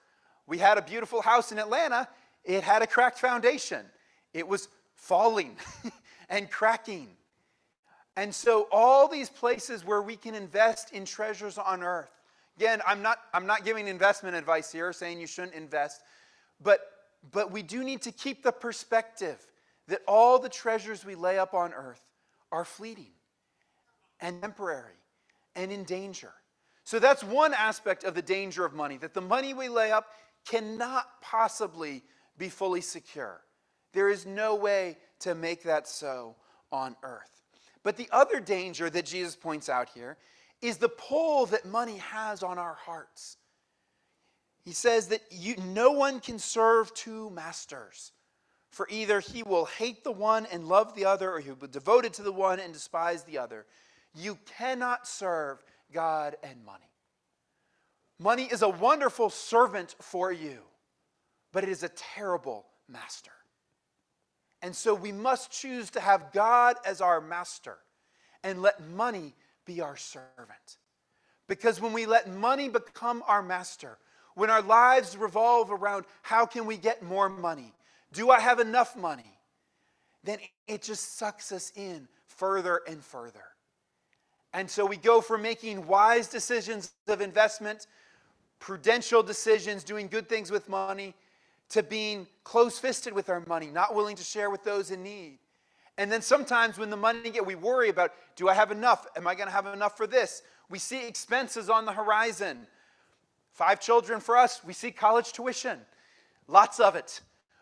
We 0.47 0.59
had 0.59 0.79
a 0.79 0.83
beautiful 0.83 1.21
house 1.21 1.51
in 1.51 1.59
Atlanta, 1.59 2.07
it 2.45 2.63
had 2.63 2.83
a 2.83 2.87
cracked 2.87 3.19
foundation, 3.19 3.85
it 4.33 4.47
was 4.47 4.69
falling 4.95 5.57
and 6.29 6.49
cracking. 6.49 7.09
And 8.15 8.33
so, 8.33 8.69
all 8.71 9.09
these 9.09 9.29
places 9.29 9.85
where 9.85 10.01
we 10.01 10.15
can 10.15 10.35
invest 10.35 10.93
in 10.93 11.05
treasures 11.05 11.59
on 11.59 11.83
earth. 11.83 12.11
Again, 12.57 12.81
I'm 12.87 13.03
not, 13.03 13.19
I'm 13.35 13.47
not 13.47 13.65
giving 13.65 13.89
investment 13.89 14.37
advice 14.37 14.71
here, 14.71 14.93
saying 14.93 15.21
you 15.21 15.27
shouldn't 15.27 15.55
invest, 15.55 16.03
but, 16.63 16.81
but 17.33 17.51
we 17.51 17.63
do 17.63 17.83
need 17.83 18.01
to 18.03 18.13
keep 18.13 18.43
the 18.43 18.53
perspective 18.53 19.45
that 19.89 20.01
all 20.07 20.39
the 20.39 20.49
treasures 20.49 21.05
we 21.05 21.15
lay 21.15 21.39
up 21.39 21.53
on 21.53 21.75
earth 21.75 22.06
are 22.53 22.65
fleeting 22.65 23.13
and 24.21 24.41
temporary 24.41 24.99
and 25.55 25.73
in 25.73 25.85
danger. 25.85 26.33
So 26.85 26.99
that's 26.99 27.25
one 27.25 27.53
aspect 27.53 28.05
of 28.05 28.15
the 28.15 28.23
danger 28.23 28.65
of 28.65 28.73
money, 28.73 28.97
that 28.99 29.15
the 29.15 29.21
money 29.21 29.55
we 29.55 29.69
lay 29.69 29.91
up 29.91 30.09
cannot 30.47 31.07
possibly 31.21 32.05
be 32.39 32.49
fully 32.49 32.81
secure. 32.81 33.41
There 33.93 34.09
is 34.09 34.27
no 34.27 34.55
way 34.55 34.99
to 35.21 35.35
make 35.35 35.65
that 35.65 35.89
so 35.89 36.37
on 36.71 36.95
earth. 37.03 37.43
But 37.83 37.97
the 37.97 38.09
other 38.13 38.41
danger 38.41 38.91
that 38.91 39.07
Jesus 39.07 39.35
points 39.35 39.69
out 39.69 39.89
here 39.89 40.17
is 40.61 40.77
the 40.77 40.89
pull 40.89 41.47
that 41.47 41.65
money 41.65 41.99
has 41.99 42.43
on 42.43 42.59
our 42.59 42.75
hearts. 42.75 43.37
He 44.65 44.73
says 44.73 45.09
that 45.09 45.23
you, 45.31 45.57
no 45.57 45.93
one 45.93 46.21
can 46.21 46.39
serve 46.39 46.93
two 46.95 47.31
masters, 47.31 48.13
for 48.77 48.87
either 48.91 49.21
he 49.21 49.43
will 49.43 49.65
hate 49.65 50.05
the 50.05 50.13
one 50.13 50.47
and 50.53 50.69
love 50.69 50.95
the 50.95 51.07
other, 51.07 51.33
or 51.33 51.41
he 51.41 51.49
will 51.49 51.57
be 51.57 51.67
devoted 51.67 52.13
to 52.13 52.23
the 52.23 52.31
one 52.31 52.61
and 52.61 52.75
despise 52.75 53.23
the 53.23 53.39
other. 53.39 53.65
You 54.15 54.37
cannot 54.59 55.09
serve 55.09 55.65
God, 55.95 56.37
and 56.43 56.63
money. 56.63 56.91
Money 58.19 58.43
is 58.45 58.61
a 58.61 58.69
wonderful 58.69 59.31
servant 59.31 59.97
for 59.99 60.31
you, 60.31 60.59
but 61.55 61.65
it 61.65 61.71
is 61.71 61.85
a 61.85 61.89
terrible 61.89 62.67
master. 62.87 63.31
And 64.61 64.77
so 64.77 64.95
we 64.95 65.11
must 65.11 65.51
choose 65.51 65.89
to 65.93 66.01
have 66.01 66.31
God 66.35 66.77
as 66.85 67.01
our 67.01 67.23
master 67.23 67.79
and 68.45 68.61
let 68.61 68.87
money 68.91 69.35
be 69.65 69.81
our 69.81 69.97
servant. 69.97 70.77
Because 71.49 71.81
when 71.81 71.95
we 71.95 72.05
let 72.05 72.31
money 72.31 72.69
become 72.69 73.25
our 73.27 73.43
master, 73.43 73.97
when 74.35 74.51
our 74.51 74.61
lives 74.61 75.17
revolve 75.17 75.73
around 75.73 76.05
how 76.21 76.45
can 76.45 76.67
we 76.67 76.77
get 76.77 77.03
more 77.03 77.31
money? 77.31 77.73
Do 78.13 78.31
I 78.31 78.41
have 78.41 78.61
enough 78.61 78.97
money? 78.97 79.39
Then 80.25 80.39
it 80.67 80.83
just 80.83 81.17
sucks 81.19 81.53
us 81.53 81.73
in 81.77 82.09
further 82.27 82.81
and 82.89 83.03
further. 83.03 83.45
And 84.53 84.71
so 84.71 84.87
we 84.87 84.97
go 84.97 85.21
from 85.21 85.43
making 85.43 85.87
wise 85.87 86.29
decisions 86.29 86.93
of 87.09 87.21
investment, 87.21 87.87
prudential 88.59 89.23
decisions, 89.23 89.85
doing 89.85 90.09
good 90.09 90.29
things 90.29 90.51
with 90.51 90.69
money, 90.69 91.15
to 91.69 91.83
being 91.83 92.27
close 92.45 92.79
fisted 92.79 93.13
with 93.13 93.29
our 93.29 93.43
money, 93.47 93.67
not 93.67 93.95
willing 93.95 94.17
to 94.17 94.23
share 94.23 94.51
with 94.51 94.65
those 94.65 94.91
in 94.91 95.03
need. 95.03 95.39
And 95.99 96.11
then 96.13 96.23
sometimes 96.23 96.79
when 96.79 96.91
the 96.91 96.97
money 96.97 97.31
get, 97.31 97.45
we 97.45 97.55
worry 97.55 97.89
about, 97.89 98.13
do 98.35 98.49
I 98.49 98.55
have 98.55 98.71
enough? 98.71 99.07
Am 99.17 99.27
I 99.27 99.35
going 99.35 99.49
to 99.49 99.53
have 99.53 99.67
enough 99.67 99.97
for 99.97 100.07
this? 100.07 100.43
We 100.69 100.79
see 100.79 101.07
expenses 101.07 101.71
on 101.71 101.85
the 101.85 101.93
horizon. 101.93 102.67
Five 103.53 103.81
children 103.81 104.21
for 104.21 104.37
us, 104.37 104.61
we 104.65 104.75
see 104.75 104.91
college 104.91 105.33
tuition, 105.33 105.79
lots 106.47 106.79
of 106.79 106.95
it. 106.95 107.21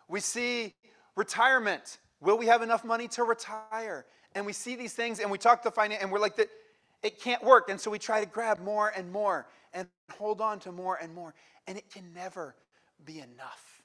We 0.08 0.20
see 0.20 0.74
retirement. 1.16 1.98
Will 2.20 2.38
we 2.38 2.46
have 2.46 2.62
enough 2.62 2.84
money 2.84 3.08
to 3.08 3.24
retire? 3.24 4.06
And 4.34 4.46
we 4.46 4.52
see 4.52 4.76
these 4.76 4.92
things 4.92 5.20
and 5.20 5.30
we 5.30 5.38
talk 5.38 5.62
to 5.62 5.70
finance 5.70 6.02
and 6.02 6.10
we're 6.10 6.18
like, 6.18 6.36
that 6.36 6.48
it 7.02 7.20
can't 7.20 7.42
work. 7.42 7.68
And 7.68 7.80
so 7.80 7.90
we 7.90 7.98
try 7.98 8.20
to 8.20 8.26
grab 8.26 8.60
more 8.60 8.92
and 8.96 9.12
more 9.12 9.46
and 9.72 9.88
hold 10.18 10.40
on 10.40 10.58
to 10.60 10.72
more 10.72 10.96
and 10.96 11.14
more. 11.14 11.34
And 11.66 11.78
it 11.78 11.90
can 11.90 12.12
never 12.14 12.54
be 13.04 13.18
enough 13.18 13.82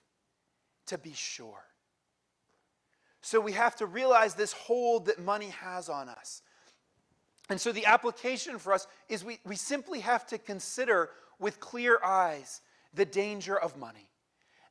to 0.88 0.98
be 0.98 1.14
sure. 1.14 1.64
So 3.22 3.40
we 3.40 3.52
have 3.52 3.76
to 3.78 3.86
realize 3.86 4.34
this 4.34 4.54
hold 4.54 5.06
that 5.08 5.20
money 5.20 5.50
has 5.50 5.90
on 5.90 6.10
us. 6.10 6.42
And 7.50 7.60
so 7.60 7.72
the 7.72 7.86
application 7.86 8.60
for 8.60 8.74
us 8.74 8.88
is 9.08 9.24
we, 9.24 9.40
we 9.46 9.56
simply 9.56 10.00
have 10.00 10.26
to 10.28 10.38
consider 10.38 11.10
with 11.40 11.60
clear 11.60 12.00
eyes 12.04 12.62
the 12.94 13.06
danger 13.06 13.58
of 13.58 13.78
money. 13.78 14.09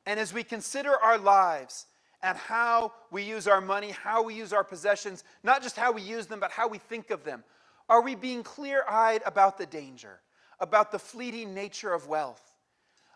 And 0.09 0.19
as 0.19 0.33
we 0.33 0.43
consider 0.43 0.95
our 0.97 1.19
lives 1.19 1.85
and 2.23 2.35
how 2.35 2.93
we 3.11 3.21
use 3.21 3.47
our 3.47 3.61
money, 3.61 3.91
how 3.91 4.23
we 4.23 4.33
use 4.33 4.53
our 4.53 4.63
possessions, 4.63 5.23
not 5.43 5.61
just 5.61 5.77
how 5.77 5.91
we 5.91 6.01
use 6.01 6.25
them, 6.25 6.39
but 6.39 6.49
how 6.49 6.67
we 6.67 6.79
think 6.79 7.11
of 7.11 7.23
them, 7.23 7.43
are 7.87 8.01
we 8.01 8.15
being 8.15 8.41
clear 8.41 8.83
eyed 8.89 9.21
about 9.27 9.59
the 9.59 9.67
danger, 9.67 10.19
about 10.59 10.91
the 10.91 10.97
fleeting 10.97 11.53
nature 11.53 11.93
of 11.93 12.07
wealth, 12.07 12.41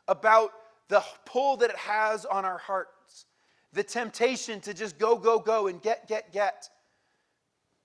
about 0.07 0.51
the 0.87 1.03
pull 1.25 1.57
that 1.57 1.71
it 1.71 1.77
has 1.77 2.25
on 2.25 2.45
our 2.45 2.59
hearts, 2.59 3.25
the 3.73 3.81
temptation 3.81 4.61
to 4.61 4.71
just 4.71 4.99
go, 4.99 5.17
go, 5.17 5.39
go 5.39 5.65
and 5.65 5.81
get, 5.81 6.07
get, 6.07 6.31
get? 6.31 6.69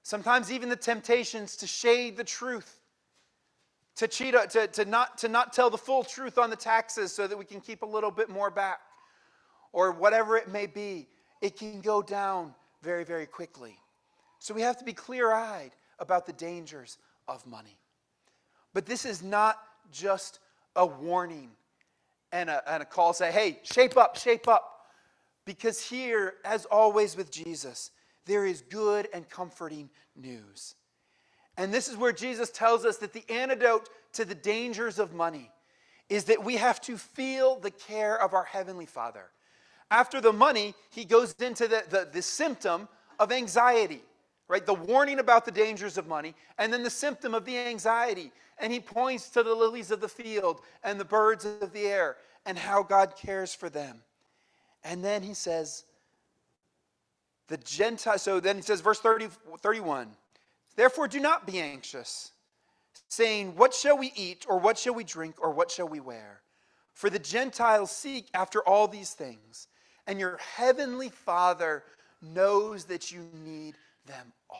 Sometimes 0.02 0.52
even 0.52 0.68
the 0.68 0.76
temptations 0.76 1.56
to 1.56 1.66
shade 1.66 2.18
the 2.18 2.24
truth, 2.24 2.78
to 3.96 4.06
cheat, 4.06 4.34
to, 4.50 4.66
to, 4.66 4.84
not, 4.84 5.16
to 5.16 5.28
not 5.28 5.54
tell 5.54 5.70
the 5.70 5.78
full 5.78 6.04
truth 6.04 6.36
on 6.36 6.50
the 6.50 6.56
taxes 6.56 7.10
so 7.10 7.26
that 7.26 7.38
we 7.38 7.46
can 7.46 7.62
keep 7.62 7.80
a 7.80 7.86
little 7.86 8.10
bit 8.10 8.28
more 8.28 8.50
back, 8.50 8.80
or 9.72 9.92
whatever 9.92 10.36
it 10.36 10.48
may 10.48 10.66
be. 10.66 11.08
It 11.40 11.56
can 11.56 11.80
go 11.80 12.02
down 12.02 12.54
very, 12.82 13.04
very 13.04 13.26
quickly. 13.26 13.76
So 14.38 14.54
we 14.54 14.62
have 14.62 14.78
to 14.78 14.84
be 14.84 14.92
clear 14.92 15.32
eyed 15.32 15.72
about 15.98 16.26
the 16.26 16.32
dangers 16.32 16.98
of 17.26 17.46
money. 17.46 17.78
But 18.72 18.86
this 18.86 19.04
is 19.04 19.22
not 19.22 19.58
just 19.90 20.38
a 20.76 20.86
warning 20.86 21.50
and 22.32 22.50
a, 22.50 22.62
and 22.72 22.82
a 22.82 22.86
call 22.86 23.12
say, 23.12 23.32
hey, 23.32 23.60
shape 23.62 23.96
up, 23.96 24.16
shape 24.16 24.48
up. 24.48 24.86
Because 25.44 25.82
here, 25.82 26.34
as 26.44 26.66
always 26.66 27.16
with 27.16 27.30
Jesus, 27.30 27.90
there 28.26 28.44
is 28.44 28.60
good 28.60 29.08
and 29.14 29.28
comforting 29.28 29.88
news. 30.14 30.74
And 31.56 31.72
this 31.72 31.88
is 31.88 31.96
where 31.96 32.12
Jesus 32.12 32.50
tells 32.50 32.84
us 32.84 32.98
that 32.98 33.12
the 33.12 33.24
antidote 33.28 33.88
to 34.12 34.24
the 34.24 34.34
dangers 34.34 34.98
of 34.98 35.14
money 35.14 35.50
is 36.08 36.24
that 36.24 36.44
we 36.44 36.56
have 36.56 36.80
to 36.82 36.96
feel 36.96 37.58
the 37.58 37.70
care 37.70 38.20
of 38.20 38.34
our 38.34 38.44
Heavenly 38.44 38.86
Father. 38.86 39.24
After 39.90 40.20
the 40.20 40.32
money, 40.32 40.74
he 40.90 41.04
goes 41.04 41.34
into 41.40 41.66
the, 41.66 41.84
the, 41.88 42.08
the 42.12 42.22
symptom 42.22 42.88
of 43.18 43.32
anxiety, 43.32 44.02
right? 44.46 44.64
The 44.64 44.74
warning 44.74 45.18
about 45.18 45.44
the 45.44 45.50
dangers 45.50 45.96
of 45.96 46.06
money, 46.06 46.34
and 46.58 46.72
then 46.72 46.82
the 46.82 46.90
symptom 46.90 47.34
of 47.34 47.44
the 47.44 47.56
anxiety. 47.56 48.32
And 48.58 48.72
he 48.72 48.80
points 48.80 49.30
to 49.30 49.42
the 49.42 49.54
lilies 49.54 49.90
of 49.90 50.00
the 50.00 50.08
field 50.08 50.60
and 50.82 50.98
the 50.98 51.04
birds 51.04 51.44
of 51.44 51.72
the 51.72 51.86
air 51.86 52.16
and 52.44 52.58
how 52.58 52.82
God 52.82 53.14
cares 53.16 53.54
for 53.54 53.68
them. 53.68 54.02
And 54.84 55.04
then 55.04 55.22
he 55.22 55.34
says, 55.34 55.84
the 57.48 57.56
Gentile, 57.56 58.18
so 58.18 58.40
then 58.40 58.56
he 58.56 58.62
says, 58.62 58.80
verse 58.80 59.00
30, 59.00 59.28
31, 59.60 60.08
therefore 60.76 61.08
do 61.08 61.18
not 61.18 61.46
be 61.46 61.58
anxious, 61.58 62.32
saying, 63.08 63.56
What 63.56 63.74
shall 63.74 63.96
we 63.96 64.12
eat, 64.14 64.44
or 64.48 64.58
what 64.58 64.78
shall 64.78 64.94
we 64.94 65.04
drink, 65.04 65.36
or 65.40 65.50
what 65.50 65.70
shall 65.70 65.88
we 65.88 65.98
wear? 65.98 66.42
For 66.92 67.08
the 67.08 67.18
Gentiles 67.18 67.90
seek 67.90 68.28
after 68.34 68.60
all 68.60 68.86
these 68.86 69.12
things, 69.12 69.68
and 70.08 70.18
your 70.18 70.38
heavenly 70.38 71.10
Father 71.10 71.84
knows 72.22 72.86
that 72.86 73.12
you 73.12 73.28
need 73.44 73.76
them 74.06 74.32
all. 74.50 74.56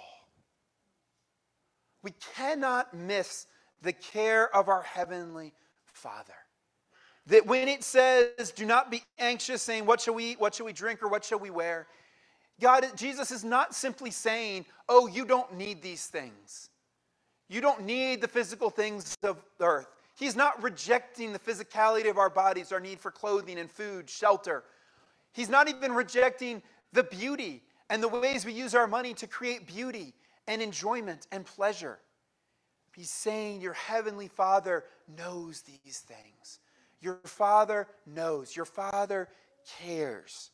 We 2.03 2.13
cannot 2.37 2.95
miss 2.95 3.47
the 3.83 3.95
care 3.95 4.55
of 4.55 4.69
our 4.69 4.83
heavenly 4.83 5.55
Father. 5.87 6.35
That 7.27 7.47
when 7.47 7.67
it 7.67 7.83
says, 7.83 8.53
do 8.55 8.65
not 8.65 8.91
be 8.91 9.03
anxious, 9.19 9.63
saying, 9.63 9.87
What 9.87 10.03
shall 10.03 10.15
we 10.15 10.33
eat, 10.33 10.41
what 10.41 10.55
shall 10.55 10.67
we 10.67 10.73
drink, 10.73 11.03
or 11.03 11.09
what 11.09 11.25
shall 11.25 11.39
we 11.39 11.51
wear? 11.51 11.87
God, 12.61 12.87
Jesus 12.97 13.31
is 13.31 13.45
not 13.45 13.75
simply 13.75 14.11
saying, 14.11 14.67
Oh, 14.89 15.07
you 15.07 15.25
don't 15.25 15.55
need 15.55 15.83
these 15.83 16.07
things. 16.07 16.71
You 17.49 17.61
don't 17.63 17.85
need 17.85 18.21
the 18.21 18.29
physical 18.29 18.69
things 18.69 19.17
of 19.23 19.43
earth. 19.61 19.89
He's 20.19 20.37
not 20.37 20.63
rejecting 20.63 21.33
the 21.33 21.39
physicality 21.39 22.11
of 22.11 22.19
our 22.19 22.29
bodies, 22.29 22.73
our 22.73 22.81
need 22.81 23.01
for 23.01 23.11
clothing 23.11 23.59
and 23.59 23.71
food, 23.71 24.11
shelter. 24.11 24.65
He's 25.39 25.49
not 25.49 25.69
even 25.69 25.93
rejecting 25.93 26.65
the 26.93 27.05
beauty 27.05 27.63
and 27.89 28.03
the 28.03 28.09
ways 28.09 28.45
we 28.45 28.53
use 28.53 28.75
our 28.75 28.89
money 28.89 29.15
to 29.15 29.29
create 29.29 29.69
beauty 29.69 30.13
and 30.49 30.61
enjoyment 30.61 31.29
and 31.31 31.47
pleasure. 31.47 32.01
He's 32.97 33.09
saying 33.09 33.61
your 33.61 33.75
heavenly 33.75 34.27
Father 34.27 34.83
knows 35.17 35.63
these 35.63 36.01
things. 36.01 36.59
Your 37.01 37.21
Father 37.23 37.87
knows. 38.05 38.57
Your 38.57 38.65
Father 38.65 39.29
cares. 39.79 40.51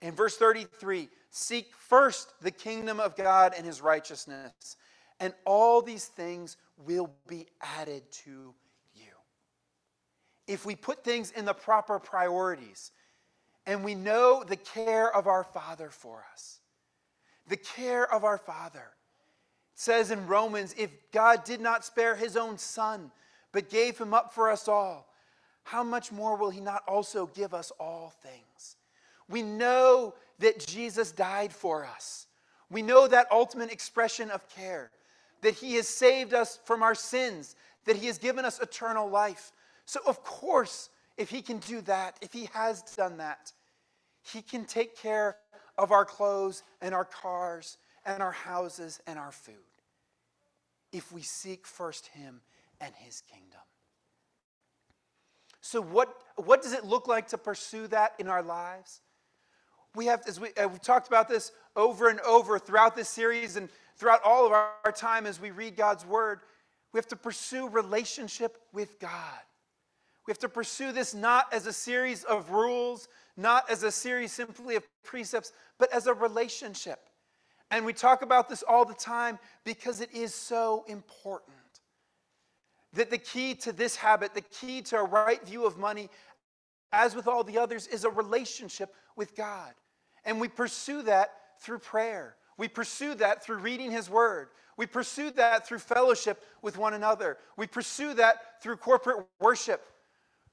In 0.00 0.12
verse 0.12 0.36
33, 0.36 1.08
seek 1.30 1.74
first 1.74 2.32
the 2.40 2.52
kingdom 2.52 3.00
of 3.00 3.16
God 3.16 3.54
and 3.56 3.66
his 3.66 3.80
righteousness, 3.80 4.76
and 5.18 5.34
all 5.44 5.82
these 5.82 6.04
things 6.04 6.56
will 6.76 7.10
be 7.26 7.48
added 7.60 8.04
to 8.24 8.54
you. 8.94 9.12
If 10.46 10.64
we 10.64 10.76
put 10.76 11.02
things 11.02 11.32
in 11.32 11.44
the 11.44 11.54
proper 11.54 11.98
priorities, 11.98 12.92
and 13.66 13.84
we 13.84 13.94
know 13.94 14.44
the 14.46 14.56
care 14.56 15.14
of 15.14 15.26
our 15.26 15.44
Father 15.44 15.90
for 15.90 16.24
us, 16.32 16.60
the 17.48 17.56
care 17.56 18.12
of 18.12 18.24
our 18.24 18.38
Father. 18.38 18.78
It 19.74 19.80
says 19.80 20.10
in 20.10 20.26
Romans, 20.26 20.74
if 20.78 20.90
God 21.12 21.44
did 21.44 21.60
not 21.60 21.84
spare 21.84 22.14
his 22.14 22.36
own 22.36 22.58
Son, 22.58 23.10
but 23.52 23.70
gave 23.70 23.98
him 23.98 24.14
up 24.14 24.32
for 24.32 24.50
us 24.50 24.68
all, 24.68 25.06
how 25.64 25.82
much 25.82 26.10
more 26.10 26.36
will 26.36 26.50
he 26.50 26.60
not 26.60 26.82
also 26.88 27.26
give 27.26 27.54
us 27.54 27.70
all 27.78 28.12
things? 28.22 28.76
We 29.28 29.42
know 29.42 30.14
that 30.40 30.66
Jesus 30.66 31.12
died 31.12 31.52
for 31.52 31.84
us. 31.84 32.26
We 32.70 32.82
know 32.82 33.06
that 33.06 33.30
ultimate 33.30 33.70
expression 33.70 34.30
of 34.30 34.48
care, 34.48 34.90
that 35.42 35.54
he 35.54 35.74
has 35.74 35.88
saved 35.88 36.34
us 36.34 36.58
from 36.64 36.82
our 36.82 36.94
sins, 36.94 37.56
that 37.84 37.96
he 37.96 38.06
has 38.06 38.18
given 38.18 38.44
us 38.44 38.60
eternal 38.60 39.08
life. 39.08 39.52
So, 39.84 40.00
of 40.06 40.22
course, 40.22 40.88
if 41.20 41.28
he 41.28 41.42
can 41.42 41.58
do 41.58 41.82
that, 41.82 42.16
if 42.22 42.32
he 42.32 42.48
has 42.54 42.80
done 42.96 43.18
that, 43.18 43.52
he 44.22 44.40
can 44.40 44.64
take 44.64 44.96
care 44.96 45.36
of 45.76 45.92
our 45.92 46.06
clothes 46.06 46.62
and 46.80 46.94
our 46.94 47.04
cars 47.04 47.76
and 48.06 48.22
our 48.22 48.32
houses 48.32 49.00
and 49.06 49.18
our 49.18 49.30
food 49.30 49.54
if 50.92 51.12
we 51.12 51.20
seek 51.20 51.66
first 51.66 52.06
him 52.08 52.40
and 52.80 52.94
his 52.94 53.20
kingdom. 53.20 53.60
So, 55.60 55.82
what, 55.82 56.08
what 56.36 56.62
does 56.62 56.72
it 56.72 56.86
look 56.86 57.06
like 57.06 57.28
to 57.28 57.38
pursue 57.38 57.86
that 57.88 58.14
in 58.18 58.26
our 58.26 58.42
lives? 58.42 59.02
We 59.94 60.06
have, 60.06 60.22
as 60.26 60.40
we, 60.40 60.48
uh, 60.54 60.68
we've 60.68 60.80
talked 60.80 61.06
about 61.06 61.28
this 61.28 61.52
over 61.76 62.08
and 62.08 62.18
over 62.20 62.58
throughout 62.58 62.96
this 62.96 63.10
series 63.10 63.56
and 63.56 63.68
throughout 63.98 64.20
all 64.24 64.46
of 64.46 64.52
our, 64.52 64.70
our 64.86 64.92
time 64.92 65.26
as 65.26 65.38
we 65.38 65.50
read 65.50 65.76
God's 65.76 66.06
word, 66.06 66.40
we 66.94 66.98
have 66.98 67.08
to 67.08 67.16
pursue 67.16 67.68
relationship 67.68 68.56
with 68.72 68.98
God. 68.98 69.40
We 70.30 70.32
have 70.32 70.38
to 70.38 70.48
pursue 70.48 70.92
this 70.92 71.12
not 71.12 71.52
as 71.52 71.66
a 71.66 71.72
series 71.72 72.22
of 72.22 72.50
rules, 72.50 73.08
not 73.36 73.68
as 73.68 73.82
a 73.82 73.90
series 73.90 74.30
simply 74.30 74.76
of 74.76 74.84
precepts, 75.02 75.52
but 75.76 75.92
as 75.92 76.06
a 76.06 76.14
relationship. 76.14 77.00
And 77.72 77.84
we 77.84 77.92
talk 77.92 78.22
about 78.22 78.48
this 78.48 78.62
all 78.62 78.84
the 78.84 78.94
time 78.94 79.40
because 79.64 80.00
it 80.00 80.14
is 80.14 80.32
so 80.32 80.84
important. 80.86 81.56
That 82.92 83.10
the 83.10 83.18
key 83.18 83.56
to 83.56 83.72
this 83.72 83.96
habit, 83.96 84.32
the 84.32 84.42
key 84.42 84.82
to 84.82 84.98
a 84.98 85.02
right 85.02 85.44
view 85.44 85.66
of 85.66 85.78
money, 85.78 86.08
as 86.92 87.16
with 87.16 87.26
all 87.26 87.42
the 87.42 87.58
others, 87.58 87.88
is 87.88 88.04
a 88.04 88.10
relationship 88.10 88.94
with 89.16 89.34
God. 89.34 89.72
And 90.24 90.40
we 90.40 90.46
pursue 90.46 91.02
that 91.02 91.32
through 91.60 91.80
prayer. 91.80 92.36
We 92.56 92.68
pursue 92.68 93.16
that 93.16 93.42
through 93.42 93.56
reading 93.56 93.90
His 93.90 94.08
Word. 94.08 94.50
We 94.76 94.86
pursue 94.86 95.32
that 95.32 95.66
through 95.66 95.80
fellowship 95.80 96.44
with 96.62 96.78
one 96.78 96.94
another. 96.94 97.36
We 97.56 97.66
pursue 97.66 98.14
that 98.14 98.62
through 98.62 98.76
corporate 98.76 99.26
worship, 99.40 99.84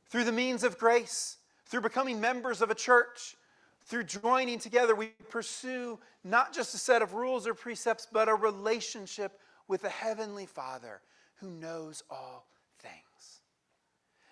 through 0.09 0.23
the 0.23 0.31
means 0.31 0.63
of 0.63 0.77
grace, 0.77 1.37
through 1.65 1.81
becoming 1.81 2.21
members 2.21 2.61
of 2.61 2.69
a 2.69 2.75
church, 2.75 3.35
through 3.85 4.03
joining 4.03 4.59
together. 4.59 4.95
We 4.95 5.07
pursue 5.29 5.99
not 6.23 6.53
just 6.53 6.73
a 6.73 6.77
set 6.77 7.01
of 7.01 7.13
rules 7.13 7.47
or 7.47 7.53
precepts, 7.53 8.07
but 8.11 8.29
a 8.29 8.35
relationship 8.35 9.39
with 9.67 9.81
the 9.81 9.89
Heavenly 9.89 10.45
Father 10.45 11.01
who 11.35 11.49
knows 11.49 12.03
all 12.09 12.47
things. 12.79 13.41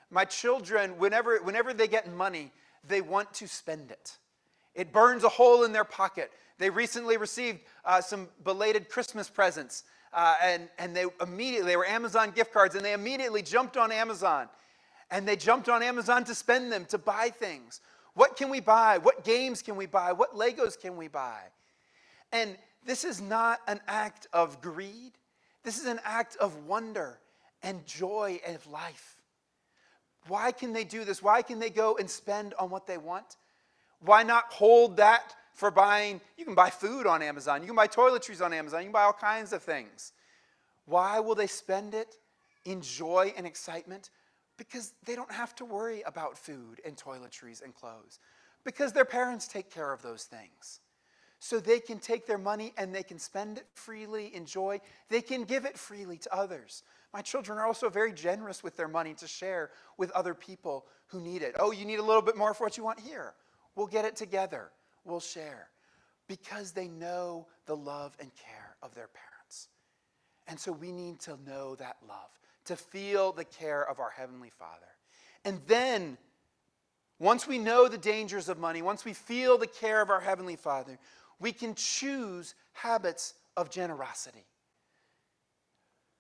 My 0.10 0.26
children, 0.26 0.98
whenever, 0.98 1.38
whenever 1.40 1.74
they 1.74 1.88
get 1.88 2.12
money, 2.12 2.52
they 2.88 3.02
want 3.02 3.34
to 3.36 3.48
spend 3.48 3.92
it. 3.92 4.18
It 4.74 4.92
burns 4.92 5.24
a 5.24 5.30
hole 5.30 5.64
in 5.64 5.72
their 5.72 5.86
pocket. 5.86 6.32
They 6.58 6.70
recently 6.70 7.18
received 7.18 7.60
uh, 7.84 8.02
some 8.02 8.28
belated 8.44 8.90
Christmas 8.90 9.30
presents, 9.30 9.84
uh, 10.14 10.36
and, 10.44 10.70
and 10.78 10.96
they 10.96 11.06
immediately, 11.22 11.72
they 11.72 11.78
were 11.78 11.86
Amazon 11.86 12.32
gift 12.32 12.54
cards, 12.54 12.76
and 12.76 12.84
they 12.84 12.94
immediately 12.94 13.42
jumped 13.42 13.78
on 13.78 13.92
Amazon. 13.92 14.48
And 15.12 15.28
they 15.28 15.36
jumped 15.36 15.70
on 15.70 15.84
Amazon 15.84 16.24
to 16.26 16.36
spend 16.36 16.72
them, 16.72 16.86
to 16.86 16.98
buy 16.98 17.30
things. 17.30 17.82
What 18.16 18.38
can 18.38 18.50
we 18.50 18.60
buy? 18.60 18.98
What 18.98 19.24
games 19.24 19.62
can 19.62 19.76
we 19.76 19.86
buy? 19.86 20.14
What 20.14 20.36
Legos 20.36 20.80
can 20.80 20.98
we 20.98 21.08
buy? 21.08 21.40
And 22.32 22.58
this 22.86 23.04
is 23.04 23.22
not 23.22 23.60
an 23.68 23.82
act 23.88 24.28
of 24.34 24.62
greed. 24.62 25.14
This 25.64 25.80
is 25.80 25.86
an 25.86 26.00
act 26.04 26.36
of 26.38 26.66
wonder 26.66 27.20
and 27.62 27.86
joy 27.86 28.40
of 28.48 28.66
life. 28.68 29.18
Why 30.28 30.52
can 30.52 30.74
they 30.74 30.84
do 30.84 31.04
this? 31.04 31.22
Why 31.22 31.42
can 31.42 31.60
they 31.60 31.70
go 31.70 31.98
and 31.98 32.10
spend 32.10 32.54
on 32.56 32.70
what 32.70 32.88
they 32.88 32.98
want? 32.98 33.38
Why 34.00 34.24
not 34.24 34.46
hold 34.50 34.98
that 34.98 35.36
for 35.54 35.72
buying? 35.72 36.22
You 36.38 36.46
can 36.46 36.56
buy 36.56 36.70
food 36.70 37.08
on 37.08 37.22
Amazon, 37.22 37.62
you 37.62 37.68
can 37.68 37.76
buy 37.76 37.88
toiletries 37.88 38.44
on 38.44 38.54
Amazon, 38.54 38.82
you 38.82 38.86
can 38.86 38.94
buy 38.94 39.04
all 39.04 39.14
kinds 39.14 39.54
of 39.54 39.64
things. 39.64 40.14
Why 40.86 41.20
will 41.20 41.36
they 41.36 41.48
spend 41.48 41.94
it 41.94 42.16
in 42.64 42.82
joy 42.82 43.34
and 43.36 43.46
excitement? 43.46 44.10
Because 44.58 44.94
they 45.06 45.16
don't 45.16 45.32
have 45.32 45.54
to 45.56 45.66
worry 45.66 46.02
about 46.04 46.38
food 46.38 46.80
and 46.86 46.96
toiletries 46.96 47.62
and 47.62 47.76
clothes, 47.76 48.20
because 48.64 48.94
their 48.94 49.06
parents 49.06 49.48
take 49.48 49.70
care 49.70 49.92
of 49.92 50.02
those 50.02 50.24
things 50.24 50.80
so 51.40 51.60
they 51.60 51.80
can 51.80 52.00
take 52.00 52.26
their 52.26 52.38
money 52.38 52.74
and 52.78 52.94
they 52.94 53.04
can 53.04 53.20
spend 53.20 53.60
it 53.60 53.68
freely, 53.74 54.34
enjoy. 54.34 54.80
They 55.10 55.22
can 55.22 55.44
give 55.44 55.66
it 55.66 55.78
freely 55.78 56.18
to 56.18 56.36
others. 56.36 56.84
My 57.14 57.22
children 57.22 57.60
are 57.60 57.68
also 57.68 57.90
very 57.90 58.12
generous 58.12 58.64
with 58.64 58.76
their 58.76 58.88
money 58.88 59.14
to 59.16 59.28
share 59.28 59.70
with 59.98 60.12
other 60.12 60.34
people 60.34 60.86
who 61.08 61.22
need 61.22 61.42
it. 61.42 61.56
Oh, 61.60 61.72
you 61.72 61.86
need 61.86 62.00
a 62.00 62.04
little 62.04 62.22
bit 62.22 62.36
more 62.36 62.54
for 62.54 62.64
what 62.64 62.78
you 62.78 62.84
want 62.84 63.00
here. 63.00 63.36
We'll 63.76 63.88
get 63.88 64.06
it 64.06 64.16
together. 64.16 64.72
We'll 65.04 65.20
share. 65.20 65.70
Because 66.28 66.72
they 66.72 66.88
know 66.88 67.48
the 67.68 67.76
love 67.76 68.18
and 68.20 68.32
care 68.36 68.76
of 68.82 68.96
their 68.96 69.10
parents. 69.10 69.70
And 70.48 70.60
so 70.60 70.72
we 70.72 70.92
need 70.92 71.20
to 71.22 71.38
know 71.46 71.76
that 71.76 71.98
love, 72.08 72.32
to 72.66 72.76
feel 72.76 73.32
the 73.32 73.46
care 73.46 73.88
of 73.88 74.00
our 74.00 74.10
Heavenly 74.10 74.50
Father. 74.50 74.88
And 75.44 75.62
then, 75.68 76.18
once 77.20 77.48
we 77.48 77.60
know 77.60 77.88
the 77.88 77.98
dangers 77.98 78.50
of 78.50 78.58
money, 78.58 78.82
once 78.82 79.06
we 79.06 79.14
feel 79.14 79.58
the 79.58 79.68
care 79.68 80.02
of 80.02 80.10
our 80.10 80.20
Heavenly 80.20 80.56
Father, 80.56 80.98
we 81.40 81.52
can 81.52 81.76
choose 81.76 82.56
habits 82.74 83.36
of 83.56 83.70
generosity. 83.70 84.46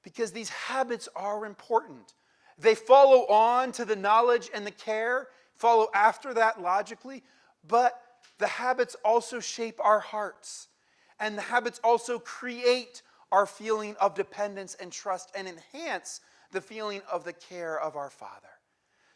Because 0.03 0.31
these 0.31 0.49
habits 0.49 1.09
are 1.15 1.45
important. 1.45 2.13
They 2.57 2.75
follow 2.75 3.25
on 3.27 3.71
to 3.73 3.85
the 3.85 3.95
knowledge 3.95 4.49
and 4.53 4.65
the 4.65 4.71
care, 4.71 5.27
follow 5.55 5.87
after 5.93 6.33
that 6.35 6.61
logically, 6.61 7.23
but 7.67 7.99
the 8.37 8.47
habits 8.47 8.95
also 9.03 9.39
shape 9.39 9.79
our 9.83 9.99
hearts. 9.99 10.67
And 11.19 11.37
the 11.37 11.41
habits 11.41 11.79
also 11.83 12.19
create 12.19 13.01
our 13.31 13.45
feeling 13.45 13.95
of 13.99 14.13
dependence 14.13 14.75
and 14.75 14.91
trust 14.91 15.31
and 15.35 15.47
enhance 15.47 16.21
the 16.51 16.61
feeling 16.61 17.01
of 17.11 17.23
the 17.23 17.33
care 17.33 17.79
of 17.79 17.95
our 17.95 18.09
Father. 18.09 18.47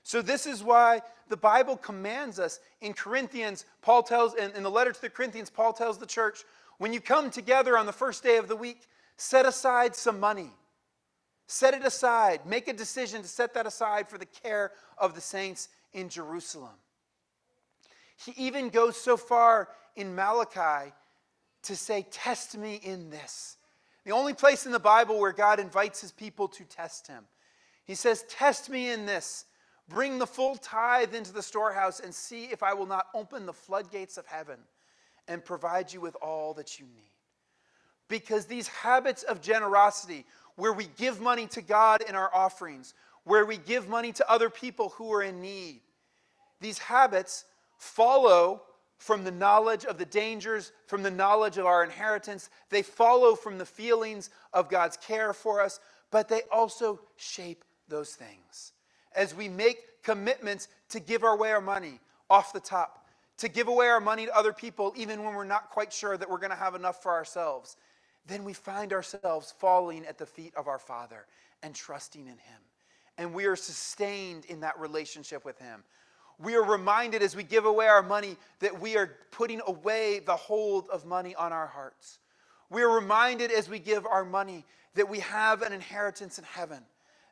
So, 0.04 0.22
this 0.22 0.46
is 0.46 0.64
why 0.64 1.02
the 1.28 1.38
Bible 1.38 1.78
commands 1.78 2.40
us 2.40 2.60
in 2.82 2.94
Corinthians, 2.94 3.66
Paul 3.82 4.02
tells, 4.02 4.34
in, 4.34 4.52
in 4.52 4.64
the 4.64 4.72
letter 4.72 4.92
to 4.92 5.02
the 5.02 5.10
Corinthians, 5.10 5.50
Paul 5.50 5.74
tells 5.74 5.98
the 5.98 6.06
church, 6.06 6.44
when 6.78 6.94
you 6.94 7.02
come 7.02 7.30
together 7.30 7.78
on 7.78 7.86
the 7.86 7.92
first 7.92 8.24
day 8.24 8.38
of 8.38 8.48
the 8.48 8.56
week, 8.56 8.88
set 9.18 9.46
aside 9.46 9.96
some 9.96 10.20
money. 10.20 10.50
Set 11.48 11.74
it 11.74 11.86
aside. 11.86 12.46
Make 12.46 12.68
a 12.68 12.74
decision 12.74 13.22
to 13.22 13.28
set 13.28 13.54
that 13.56 13.68
aside 13.68 14.08
for 14.08 14.18
the 14.18 14.26
care 14.26 14.72
of 14.98 15.16
the 15.16 15.22
saints 15.22 15.70
in 15.94 16.08
Jerusalem. 16.08 16.76
He 18.16 18.34
even 18.38 18.70
goes 18.70 18.98
so 18.98 19.18
far 19.18 19.70
in 19.96 20.16
Malachi 20.16 20.94
to 21.64 21.76
say, 21.76 22.06
Test 22.12 22.58
me 22.58 22.80
in 22.84 23.10
this. 23.10 23.58
The 24.06 24.12
only 24.12 24.34
place 24.34 24.66
in 24.66 24.72
the 24.72 24.80
Bible 24.80 25.20
where 25.20 25.32
God 25.32 25.60
invites 25.60 26.02
his 26.02 26.12
people 26.12 26.48
to 26.50 26.64
test 26.64 27.08
him. 27.08 27.26
He 27.84 27.96
says, 27.96 28.24
Test 28.30 28.70
me 28.70 28.92
in 28.92 29.06
this. 29.06 29.46
Bring 29.90 30.20
the 30.20 30.28
full 30.28 30.56
tithe 30.56 31.16
into 31.16 31.34
the 31.34 31.42
storehouse 31.42 32.00
and 32.00 32.14
see 32.14 32.46
if 32.46 32.62
I 32.62 32.74
will 32.74 32.86
not 32.86 33.08
open 33.16 33.46
the 33.46 33.54
floodgates 33.54 34.18
of 34.18 34.28
heaven 34.28 34.60
and 35.28 35.44
provide 35.44 35.92
you 35.92 36.00
with 36.00 36.16
all 36.22 36.54
that 36.56 36.80
you 36.80 36.86
need. 36.86 37.12
Because 38.08 38.46
these 38.46 38.68
habits 38.68 39.24
of 39.24 39.42
generosity, 39.42 40.26
where 40.56 40.74
we 40.74 40.88
give 40.98 41.20
money 41.22 41.48
to 41.48 41.62
God 41.62 42.04
in 42.08 42.16
our 42.16 42.34
offerings, 42.34 42.94
where 43.24 43.46
we 43.46 43.58
give 43.58 43.88
money 43.90 44.12
to 44.12 44.32
other 44.32 44.50
people 44.50 44.90
who 44.90 45.12
are 45.14 45.24
in 45.24 45.42
need, 45.42 45.82
these 46.62 46.78
habits 46.78 47.46
follow 47.78 48.62
from 49.00 49.24
the 49.24 49.32
knowledge 49.32 49.86
of 49.86 49.98
the 49.98 50.06
dangers, 50.06 50.72
from 50.86 51.02
the 51.02 51.10
knowledge 51.10 51.58
of 51.58 51.66
our 51.66 51.84
inheritance. 51.84 52.50
They 52.70 52.84
follow 52.84 53.34
from 53.34 53.58
the 53.58 53.66
feelings 53.66 54.30
of 54.54 54.70
God's 54.70 54.98
care 54.98 55.34
for 55.34 55.62
us, 55.62 55.80
but 56.12 56.28
they 56.28 56.42
also 56.52 57.00
shape 57.16 57.64
those 57.88 58.12
things. 58.12 58.74
As 59.16 59.34
we 59.34 59.48
make 59.48 60.04
commitments 60.04 60.68
to 60.90 61.00
give 61.00 61.24
away 61.24 61.52
our 61.52 61.62
money 61.62 62.00
off 62.30 62.54
the 62.54 62.60
top, 62.60 63.08
to 63.38 63.48
give 63.48 63.70
away 63.70 63.88
our 63.88 64.02
money 64.02 64.26
to 64.26 64.38
other 64.38 64.54
people, 64.54 64.94
even 64.98 65.24
when 65.24 65.34
we're 65.34 65.46
not 65.46 65.70
quite 65.70 65.94
sure 65.94 66.18
that 66.18 66.30
we're 66.30 66.38
going 66.38 66.50
to 66.52 66.56
have 66.58 66.76
enough 66.76 67.02
for 67.02 67.14
ourselves, 67.14 67.78
then 68.28 68.44
we 68.44 68.54
find 68.54 68.92
ourselves 68.92 69.54
falling 69.58 70.06
at 70.06 70.18
the 70.18 70.26
feet 70.26 70.54
of 70.56 70.68
our 70.68 70.78
Father 70.78 71.26
and 71.64 71.74
trusting 71.74 72.24
in 72.24 72.34
Him. 72.34 72.62
And 73.18 73.34
we 73.34 73.46
are 73.46 73.56
sustained 73.56 74.46
in 74.46 74.60
that 74.60 74.78
relationship 74.78 75.46
with 75.46 75.58
Him 75.58 75.84
we 76.42 76.56
are 76.56 76.64
reminded 76.64 77.22
as 77.22 77.36
we 77.36 77.44
give 77.44 77.66
away 77.66 77.88
our 77.88 78.02
money 78.02 78.38
that 78.60 78.80
we 78.80 78.96
are 78.96 79.18
putting 79.32 79.62
away 79.68 80.20
the 80.20 80.36
hold 80.36 80.90
of 80.90 81.06
money 81.06 81.36
on 81.36 81.52
our 81.52 81.68
hearts. 81.68 82.20
We 82.70 82.82
are 82.82 82.90
reminded 82.90 83.52
as 83.52 83.68
we 83.68 83.80
give 83.80 84.06
our 84.06 84.24
money 84.24 84.66
that 84.96 85.10
we 85.10 85.20
have 85.20 85.62
an 85.62 85.74
inheritance 85.74 86.38
in 86.38 86.46
heaven 86.46 86.80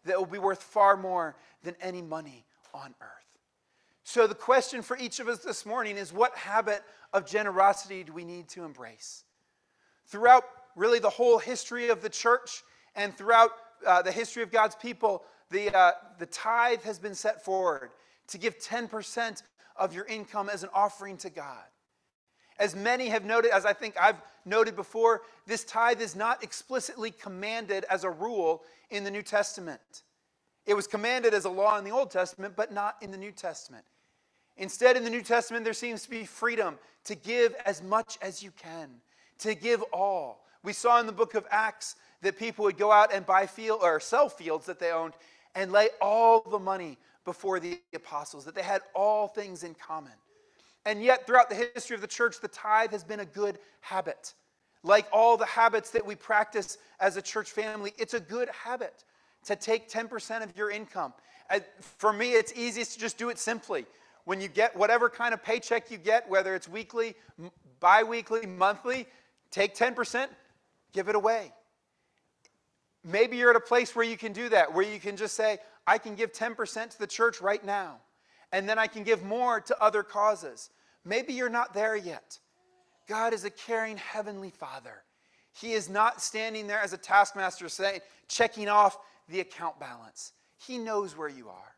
that 0.05 0.17
will 0.17 0.25
be 0.25 0.39
worth 0.39 0.61
far 0.61 0.97
more 0.97 1.35
than 1.63 1.75
any 1.81 2.01
money 2.01 2.45
on 2.73 2.93
earth. 3.01 3.09
So, 4.03 4.25
the 4.25 4.35
question 4.35 4.81
for 4.81 4.97
each 4.97 5.19
of 5.19 5.27
us 5.27 5.39
this 5.39 5.65
morning 5.65 5.97
is 5.97 6.13
what 6.13 6.35
habit 6.35 6.81
of 7.13 7.25
generosity 7.25 8.03
do 8.03 8.13
we 8.13 8.23
need 8.23 8.47
to 8.49 8.63
embrace? 8.63 9.23
Throughout 10.05 10.43
really 10.75 10.99
the 10.99 11.09
whole 11.09 11.39
history 11.39 11.89
of 11.89 12.01
the 12.01 12.09
church 12.09 12.63
and 12.95 13.15
throughout 13.15 13.51
uh, 13.85 14.01
the 14.01 14.11
history 14.11 14.43
of 14.43 14.51
God's 14.51 14.75
people, 14.75 15.23
the, 15.49 15.75
uh, 15.75 15.91
the 16.19 16.25
tithe 16.25 16.83
has 16.83 16.99
been 16.99 17.15
set 17.15 17.43
forward 17.43 17.91
to 18.27 18.37
give 18.37 18.59
10% 18.59 19.41
of 19.75 19.93
your 19.93 20.05
income 20.05 20.49
as 20.49 20.63
an 20.63 20.69
offering 20.73 21.17
to 21.17 21.29
God. 21.29 21.63
As 22.59 22.75
many 22.75 23.09
have 23.09 23.23
noted, 23.23 23.51
as 23.51 23.65
I 23.65 23.73
think 23.73 23.95
I've 24.01 24.21
noted 24.45 24.75
before, 24.75 25.21
this 25.45 25.63
tithe 25.63 26.01
is 26.01 26.15
not 26.15 26.43
explicitly 26.43 27.11
commanded 27.11 27.85
as 27.89 28.03
a 28.03 28.09
rule 28.09 28.63
in 28.89 29.03
the 29.03 29.11
New 29.11 29.21
Testament. 29.21 30.03
It 30.65 30.73
was 30.73 30.87
commanded 30.87 31.33
as 31.33 31.45
a 31.45 31.49
law 31.49 31.77
in 31.77 31.83
the 31.83 31.91
Old 31.91 32.11
Testament, 32.11 32.55
but 32.55 32.73
not 32.73 32.95
in 33.01 33.11
the 33.11 33.17
New 33.17 33.31
Testament. 33.31 33.85
Instead, 34.57 34.97
in 34.97 35.03
the 35.03 35.09
New 35.09 35.21
Testament, 35.21 35.63
there 35.63 35.73
seems 35.73 36.01
to 36.03 36.09
be 36.09 36.25
freedom 36.25 36.79
to 37.05 37.15
give 37.15 37.55
as 37.65 37.83
much 37.83 38.17
as 38.21 38.41
you 38.41 38.51
can, 38.51 38.89
to 39.39 39.53
give 39.53 39.83
all. 39.93 40.45
We 40.63 40.73
saw 40.73 40.99
in 40.99 41.05
the 41.05 41.11
book 41.11 41.35
of 41.35 41.45
Acts 41.51 41.95
that 42.21 42.39
people 42.39 42.65
would 42.65 42.77
go 42.77 42.91
out 42.91 43.13
and 43.13 43.25
buy 43.25 43.45
field 43.45 43.79
or 43.83 43.99
sell 43.99 44.29
fields 44.29 44.65
that 44.65 44.79
they 44.79 44.91
owned 44.91 45.13
and 45.53 45.71
lay 45.71 45.89
all 46.01 46.41
the 46.41 46.59
money 46.59 46.97
before 47.27 47.59
the 47.59 47.77
apostles, 47.93 48.45
that 48.45 48.55
they 48.55 48.63
had 48.63 48.81
all 48.95 49.27
things 49.27 49.63
in 49.63 49.75
common. 49.75 50.13
And 50.85 51.03
yet, 51.03 51.27
throughout 51.27 51.49
the 51.49 51.69
history 51.75 51.95
of 51.95 52.01
the 52.01 52.07
church, 52.07 52.39
the 52.39 52.47
tithe 52.47 52.91
has 52.91 53.03
been 53.03 53.19
a 53.19 53.25
good 53.25 53.59
habit. 53.81 54.33
Like 54.81 55.07
all 55.11 55.35
the 55.35 55.45
habits 55.45 55.89
that 55.89 56.05
we 56.05 56.15
practice 56.15 56.77
as 57.01 57.17
a 57.17 57.21
church 57.21 57.51
family, 57.51 57.91
it's 57.97 58.13
a 58.13 58.21
good 58.21 58.47
habit 58.47 59.03
to 59.45 59.57
take 59.57 59.89
10% 59.89 60.41
of 60.41 60.55
your 60.55 60.71
income. 60.71 61.13
For 61.81 62.13
me, 62.13 62.31
it's 62.31 62.53
easiest 62.55 62.93
to 62.93 62.99
just 62.99 63.17
do 63.17 63.27
it 63.27 63.37
simply. 63.37 63.85
When 64.23 64.39
you 64.39 64.47
get 64.47 64.73
whatever 64.77 65.09
kind 65.09 65.33
of 65.33 65.43
paycheck 65.43 65.91
you 65.91 65.97
get, 65.97 66.29
whether 66.29 66.55
it's 66.55 66.69
weekly, 66.69 67.15
bi 67.81 68.03
weekly, 68.03 68.45
monthly, 68.45 69.05
take 69.51 69.75
10%, 69.75 70.27
give 70.93 71.09
it 71.09 71.15
away. 71.15 71.51
Maybe 73.03 73.35
you're 73.35 73.49
at 73.49 73.57
a 73.57 73.59
place 73.59 73.93
where 73.93 74.05
you 74.05 74.17
can 74.17 74.31
do 74.31 74.47
that, 74.49 74.73
where 74.73 74.85
you 74.85 75.01
can 75.01 75.17
just 75.17 75.35
say, 75.35 75.59
I 75.87 75.97
can 75.97 76.15
give 76.15 76.33
10% 76.33 76.89
to 76.89 76.99
the 76.99 77.07
church 77.07 77.41
right 77.41 77.63
now, 77.65 78.01
and 78.51 78.67
then 78.67 78.77
I 78.77 78.87
can 78.87 79.03
give 79.03 79.23
more 79.23 79.61
to 79.61 79.81
other 79.81 80.03
causes. 80.03 80.69
Maybe 81.05 81.33
you're 81.33 81.49
not 81.49 81.73
there 81.73 81.95
yet. 81.95 82.37
God 83.07 83.33
is 83.33 83.45
a 83.45 83.49
caring 83.49 83.95
heavenly 83.95 84.49
Father. 84.49 85.03
He 85.59 85.71
is 85.71 85.89
not 85.89 86.21
standing 86.21 86.67
there 86.67 86.81
as 86.81 86.91
a 86.91 86.97
taskmaster 86.97 87.69
saying, 87.69 88.01
checking 88.27 88.67
off 88.67 88.97
the 89.29 89.39
account 89.39 89.79
balance. 89.79 90.33
He 90.57 90.77
knows 90.77 91.17
where 91.17 91.29
you 91.29 91.47
are. 91.47 91.75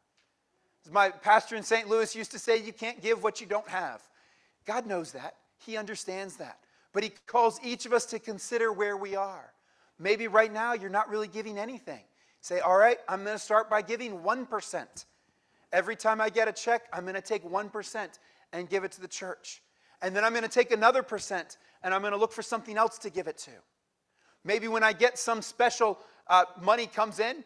As 0.86 0.92
my 0.92 1.10
pastor 1.10 1.56
in 1.56 1.64
St. 1.64 1.88
Louis 1.88 2.16
used 2.16 2.32
to 2.32 2.40
say, 2.40 2.58
you 2.58 2.74
can't 2.74 3.02
give 3.02 3.24
what 3.24 3.40
you 3.40 3.48
don't 3.48 3.68
have. 3.70 4.02
God 4.66 4.88
knows 4.88 5.12
that. 5.12 5.36
He 5.60 5.78
understands 5.78 6.38
that. 6.38 6.60
But 6.94 7.04
He 7.04 7.12
calls 7.28 7.60
each 7.64 7.86
of 7.86 7.94
us 7.94 8.06
to 8.08 8.20
consider 8.20 8.74
where 8.74 8.98
we 8.98 9.16
are. 9.16 9.54
Maybe 10.00 10.28
right 10.28 10.52
now 10.52 10.74
you're 10.74 10.90
not 10.90 11.10
really 11.10 11.28
giving 11.28 11.58
anything. 11.58 12.02
Say, 12.42 12.60
all 12.60 12.78
right, 12.78 12.98
I'm 13.08 13.24
going 13.24 13.36
to 13.36 13.44
start 13.44 13.70
by 13.70 13.82
giving 13.82 14.20
1%. 14.20 15.06
Every 15.72 15.96
time 15.96 16.22
I 16.22 16.30
get 16.30 16.48
a 16.48 16.54
check, 16.54 16.84
I'm 16.94 17.04
going 17.04 17.16
to 17.16 17.22
take 17.22 17.44
1% 17.44 18.08
and 18.54 18.70
give 18.70 18.84
it 18.84 18.92
to 18.94 19.02
the 19.02 19.08
church. 19.08 19.62
And 20.02 20.16
then 20.16 20.24
I'm 20.24 20.32
going 20.32 20.44
to 20.44 20.50
take 20.50 20.72
another 20.72 21.04
percent 21.04 21.58
and 21.84 21.94
I'm 21.94 22.02
going 22.02 22.14
to 22.14 22.20
look 22.20 22.32
for 22.32 22.42
something 22.42 22.78
else 22.78 22.98
to 23.00 23.10
give 23.10 23.28
it 23.28 23.38
to. 23.40 23.52
Maybe 24.44 24.68
when 24.68 24.84
I 24.84 24.94
get 24.94 25.20
some 25.20 25.42
special 25.42 26.00
uh, 26.28 26.46
money 26.62 26.88
comes 26.88 27.20
in, 27.20 27.44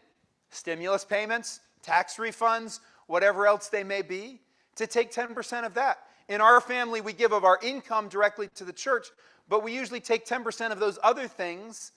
stimulus 0.52 1.04
payments, 1.04 1.60
tax 1.82 2.18
refunds, 2.18 2.80
whatever 3.08 3.48
else 3.48 3.70
they 3.70 3.84
may 3.84 4.04
be, 4.04 4.40
to 4.76 4.88
take 4.88 5.12
10% 5.12 5.66
of 5.66 5.74
that. 5.74 6.00
In 6.30 6.40
our 6.40 6.62
family, 6.62 7.02
we 7.02 7.14
give 7.14 7.32
of 7.32 7.44
our 7.44 7.60
income 7.62 8.08
directly 8.08 8.48
to 8.56 8.64
the 8.64 8.74
church, 8.74 9.08
but 9.50 9.64
we 9.64 9.74
usually 9.74 10.00
take 10.00 10.26
10% 10.26 10.72
of 10.72 10.80
those 10.80 11.00
other 11.04 11.28
things 11.28 11.92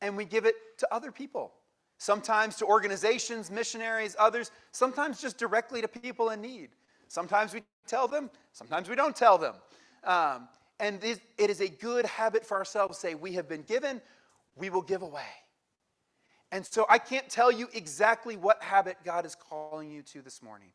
and 0.00 0.16
we 0.16 0.24
give 0.24 0.46
it 0.46 0.54
to 0.78 0.88
other 0.92 1.12
people 1.12 1.52
sometimes 2.00 2.56
to 2.56 2.64
organizations, 2.64 3.50
missionaries, 3.50 4.16
others, 4.18 4.50
sometimes 4.72 5.20
just 5.20 5.36
directly 5.36 5.82
to 5.82 5.86
people 5.86 6.30
in 6.30 6.40
need. 6.40 6.70
Sometimes 7.08 7.52
we 7.52 7.62
tell 7.86 8.08
them, 8.08 8.30
sometimes 8.52 8.88
we 8.88 8.96
don't 8.96 9.14
tell 9.14 9.36
them. 9.36 9.54
Um, 10.04 10.48
and 10.80 11.04
it 11.04 11.20
is 11.50 11.60
a 11.60 11.68
good 11.68 12.06
habit 12.06 12.46
for 12.46 12.56
ourselves 12.56 12.96
to 12.96 13.00
say, 13.00 13.14
We 13.14 13.34
have 13.34 13.50
been 13.50 13.62
given, 13.62 14.00
we 14.56 14.70
will 14.70 14.80
give 14.80 15.02
away. 15.02 15.28
And 16.50 16.64
so 16.64 16.86
I 16.88 16.96
can't 16.96 17.28
tell 17.28 17.52
you 17.52 17.68
exactly 17.74 18.34
what 18.34 18.62
habit 18.62 18.96
God 19.04 19.26
is 19.26 19.34
calling 19.34 19.90
you 19.90 20.00
to 20.04 20.22
this 20.22 20.42
morning, 20.42 20.70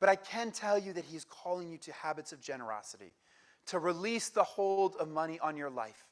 but 0.00 0.08
I 0.08 0.16
can 0.16 0.50
tell 0.50 0.76
you 0.76 0.92
that 0.94 1.04
He's 1.04 1.24
calling 1.24 1.70
you 1.70 1.78
to 1.78 1.92
habits 1.92 2.32
of 2.32 2.40
generosity, 2.40 3.12
to 3.66 3.78
release 3.78 4.30
the 4.30 4.42
hold 4.42 4.96
of 4.96 5.08
money 5.08 5.38
on 5.38 5.56
your 5.56 5.70
life, 5.70 6.04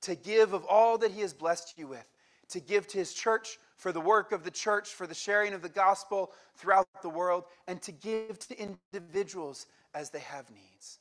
to 0.00 0.16
give 0.16 0.52
of 0.52 0.64
all 0.64 0.98
that 0.98 1.12
He 1.12 1.20
has 1.20 1.32
blessed 1.32 1.74
you 1.78 1.86
with, 1.86 2.04
to 2.48 2.60
give 2.60 2.86
to 2.88 2.98
His 2.98 3.14
church, 3.14 3.58
for 3.76 3.92
the 3.92 4.00
work 4.00 4.32
of 4.32 4.44
the 4.44 4.50
church, 4.50 4.90
for 4.90 5.06
the 5.06 5.14
sharing 5.14 5.52
of 5.52 5.62
the 5.62 5.68
gospel 5.68 6.30
throughout 6.56 6.86
the 7.02 7.08
world, 7.08 7.44
and 7.66 7.82
to 7.82 7.92
give 7.92 8.38
to 8.38 8.56
individuals 8.58 9.66
as 9.94 10.10
they 10.10 10.20
have 10.20 10.50
needs. 10.50 11.00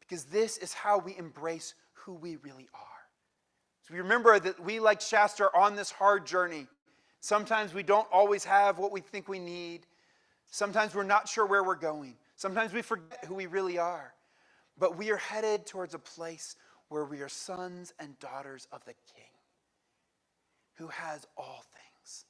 Because 0.00 0.24
this 0.24 0.56
is 0.58 0.72
how 0.72 0.98
we 0.98 1.16
embrace 1.18 1.74
who 1.94 2.14
we 2.14 2.36
really 2.36 2.68
are. 2.74 2.80
So 3.82 3.94
we 3.94 4.00
remember 4.00 4.38
that 4.38 4.60
we, 4.60 4.80
like 4.80 5.00
Shasta, 5.00 5.44
are 5.44 5.56
on 5.56 5.74
this 5.74 5.90
hard 5.90 6.26
journey. 6.26 6.66
Sometimes 7.20 7.74
we 7.74 7.82
don't 7.82 8.06
always 8.12 8.44
have 8.44 8.78
what 8.78 8.92
we 8.92 9.00
think 9.00 9.28
we 9.28 9.38
need. 9.38 9.86
Sometimes 10.50 10.94
we're 10.94 11.02
not 11.02 11.28
sure 11.28 11.46
where 11.46 11.64
we're 11.64 11.74
going. 11.74 12.14
Sometimes 12.36 12.72
we 12.72 12.82
forget 12.82 13.24
who 13.24 13.34
we 13.34 13.46
really 13.46 13.78
are. 13.78 14.14
But 14.78 14.96
we 14.96 15.10
are 15.10 15.16
headed 15.16 15.66
towards 15.66 15.94
a 15.94 15.98
place 15.98 16.56
where 16.88 17.04
we 17.04 17.20
are 17.20 17.28
sons 17.28 17.92
and 17.98 18.18
daughters 18.20 18.68
of 18.70 18.84
the 18.84 18.94
King 19.14 19.37
who 20.78 20.86
has 20.88 21.26
all 21.36 21.64
things. 21.74 22.24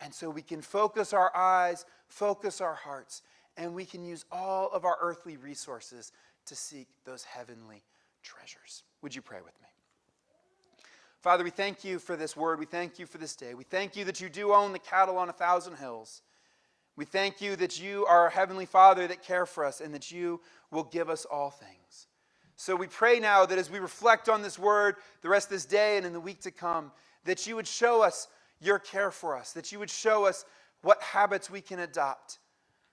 And 0.00 0.12
so 0.12 0.28
we 0.28 0.42
can 0.42 0.60
focus 0.60 1.12
our 1.12 1.34
eyes, 1.36 1.86
focus 2.08 2.60
our 2.60 2.74
hearts, 2.74 3.22
and 3.56 3.74
we 3.74 3.84
can 3.84 4.04
use 4.04 4.24
all 4.30 4.70
of 4.72 4.84
our 4.84 4.96
earthly 5.00 5.36
resources 5.36 6.12
to 6.46 6.56
seek 6.56 6.88
those 7.04 7.24
heavenly 7.24 7.82
treasures. 8.22 8.82
Would 9.02 9.14
you 9.14 9.22
pray 9.22 9.38
with 9.44 9.54
me? 9.60 9.68
Father, 11.20 11.44
we 11.44 11.50
thank 11.50 11.84
you 11.84 11.98
for 11.98 12.16
this 12.16 12.34
word. 12.34 12.58
We 12.58 12.64
thank 12.66 12.98
you 12.98 13.06
for 13.06 13.18
this 13.18 13.36
day. 13.36 13.52
We 13.54 13.64
thank 13.64 13.94
you 13.94 14.04
that 14.06 14.20
you 14.20 14.30
do 14.30 14.52
own 14.52 14.72
the 14.72 14.78
cattle 14.78 15.18
on 15.18 15.28
a 15.28 15.34
thousand 15.34 15.76
hills. 15.76 16.22
We 16.96 17.04
thank 17.04 17.40
you 17.40 17.56
that 17.56 17.80
you 17.80 18.06
are 18.06 18.26
a 18.26 18.30
heavenly 18.30 18.66
Father 18.66 19.06
that 19.06 19.22
care 19.22 19.46
for 19.46 19.64
us 19.64 19.80
and 19.80 19.94
that 19.94 20.10
you 20.10 20.40
will 20.70 20.84
give 20.84 21.10
us 21.10 21.26
all 21.26 21.50
things. 21.50 22.08
So 22.56 22.74
we 22.74 22.88
pray 22.88 23.20
now 23.20 23.46
that 23.46 23.58
as 23.58 23.70
we 23.70 23.78
reflect 23.78 24.28
on 24.28 24.42
this 24.42 24.58
word 24.58 24.96
the 25.22 25.28
rest 25.28 25.48
of 25.48 25.52
this 25.52 25.64
day 25.64 25.96
and 25.96 26.04
in 26.04 26.12
the 26.12 26.20
week 26.20 26.40
to 26.42 26.50
come, 26.50 26.92
that 27.24 27.46
you 27.46 27.56
would 27.56 27.66
show 27.66 28.02
us 28.02 28.28
your 28.60 28.78
care 28.78 29.10
for 29.10 29.36
us, 29.36 29.52
that 29.52 29.72
you 29.72 29.78
would 29.78 29.90
show 29.90 30.26
us 30.26 30.44
what 30.82 31.00
habits 31.02 31.50
we 31.50 31.60
can 31.60 31.80
adopt 31.80 32.38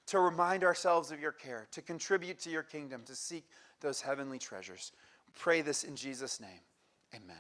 to 0.08 0.20
remind 0.20 0.64
ourselves 0.64 1.12
of 1.12 1.20
your 1.20 1.32
care, 1.32 1.68
to 1.72 1.82
contribute 1.82 2.40
to 2.40 2.50
your 2.50 2.64
kingdom, 2.64 3.04
to 3.06 3.16
seek 3.16 3.46
those 3.82 4.02
heavenly 4.02 4.40
treasures. 4.40 4.92
We 5.28 5.34
pray 5.38 5.62
this 5.62 5.84
in 5.84 5.96
Jesus' 5.96 6.40
name. 6.40 6.62
Amen. 7.14 7.38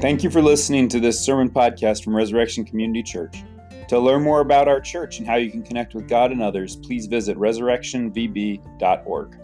Thank 0.00 0.22
you 0.22 0.30
for 0.30 0.42
listening 0.42 0.88
to 0.88 1.00
this 1.00 1.18
sermon 1.18 1.50
podcast 1.50 2.04
from 2.04 2.14
Resurrection 2.14 2.64
Community 2.64 3.02
Church. 3.02 3.42
To 3.88 3.98
learn 3.98 4.22
more 4.22 4.40
about 4.40 4.68
our 4.68 4.80
church 4.80 5.18
and 5.18 5.26
how 5.26 5.36
you 5.36 5.50
can 5.50 5.62
connect 5.62 5.94
with 5.94 6.08
God 6.08 6.32
and 6.32 6.42
others, 6.42 6.76
please 6.76 7.06
visit 7.06 7.36
resurrectionvb.org. 7.38 9.38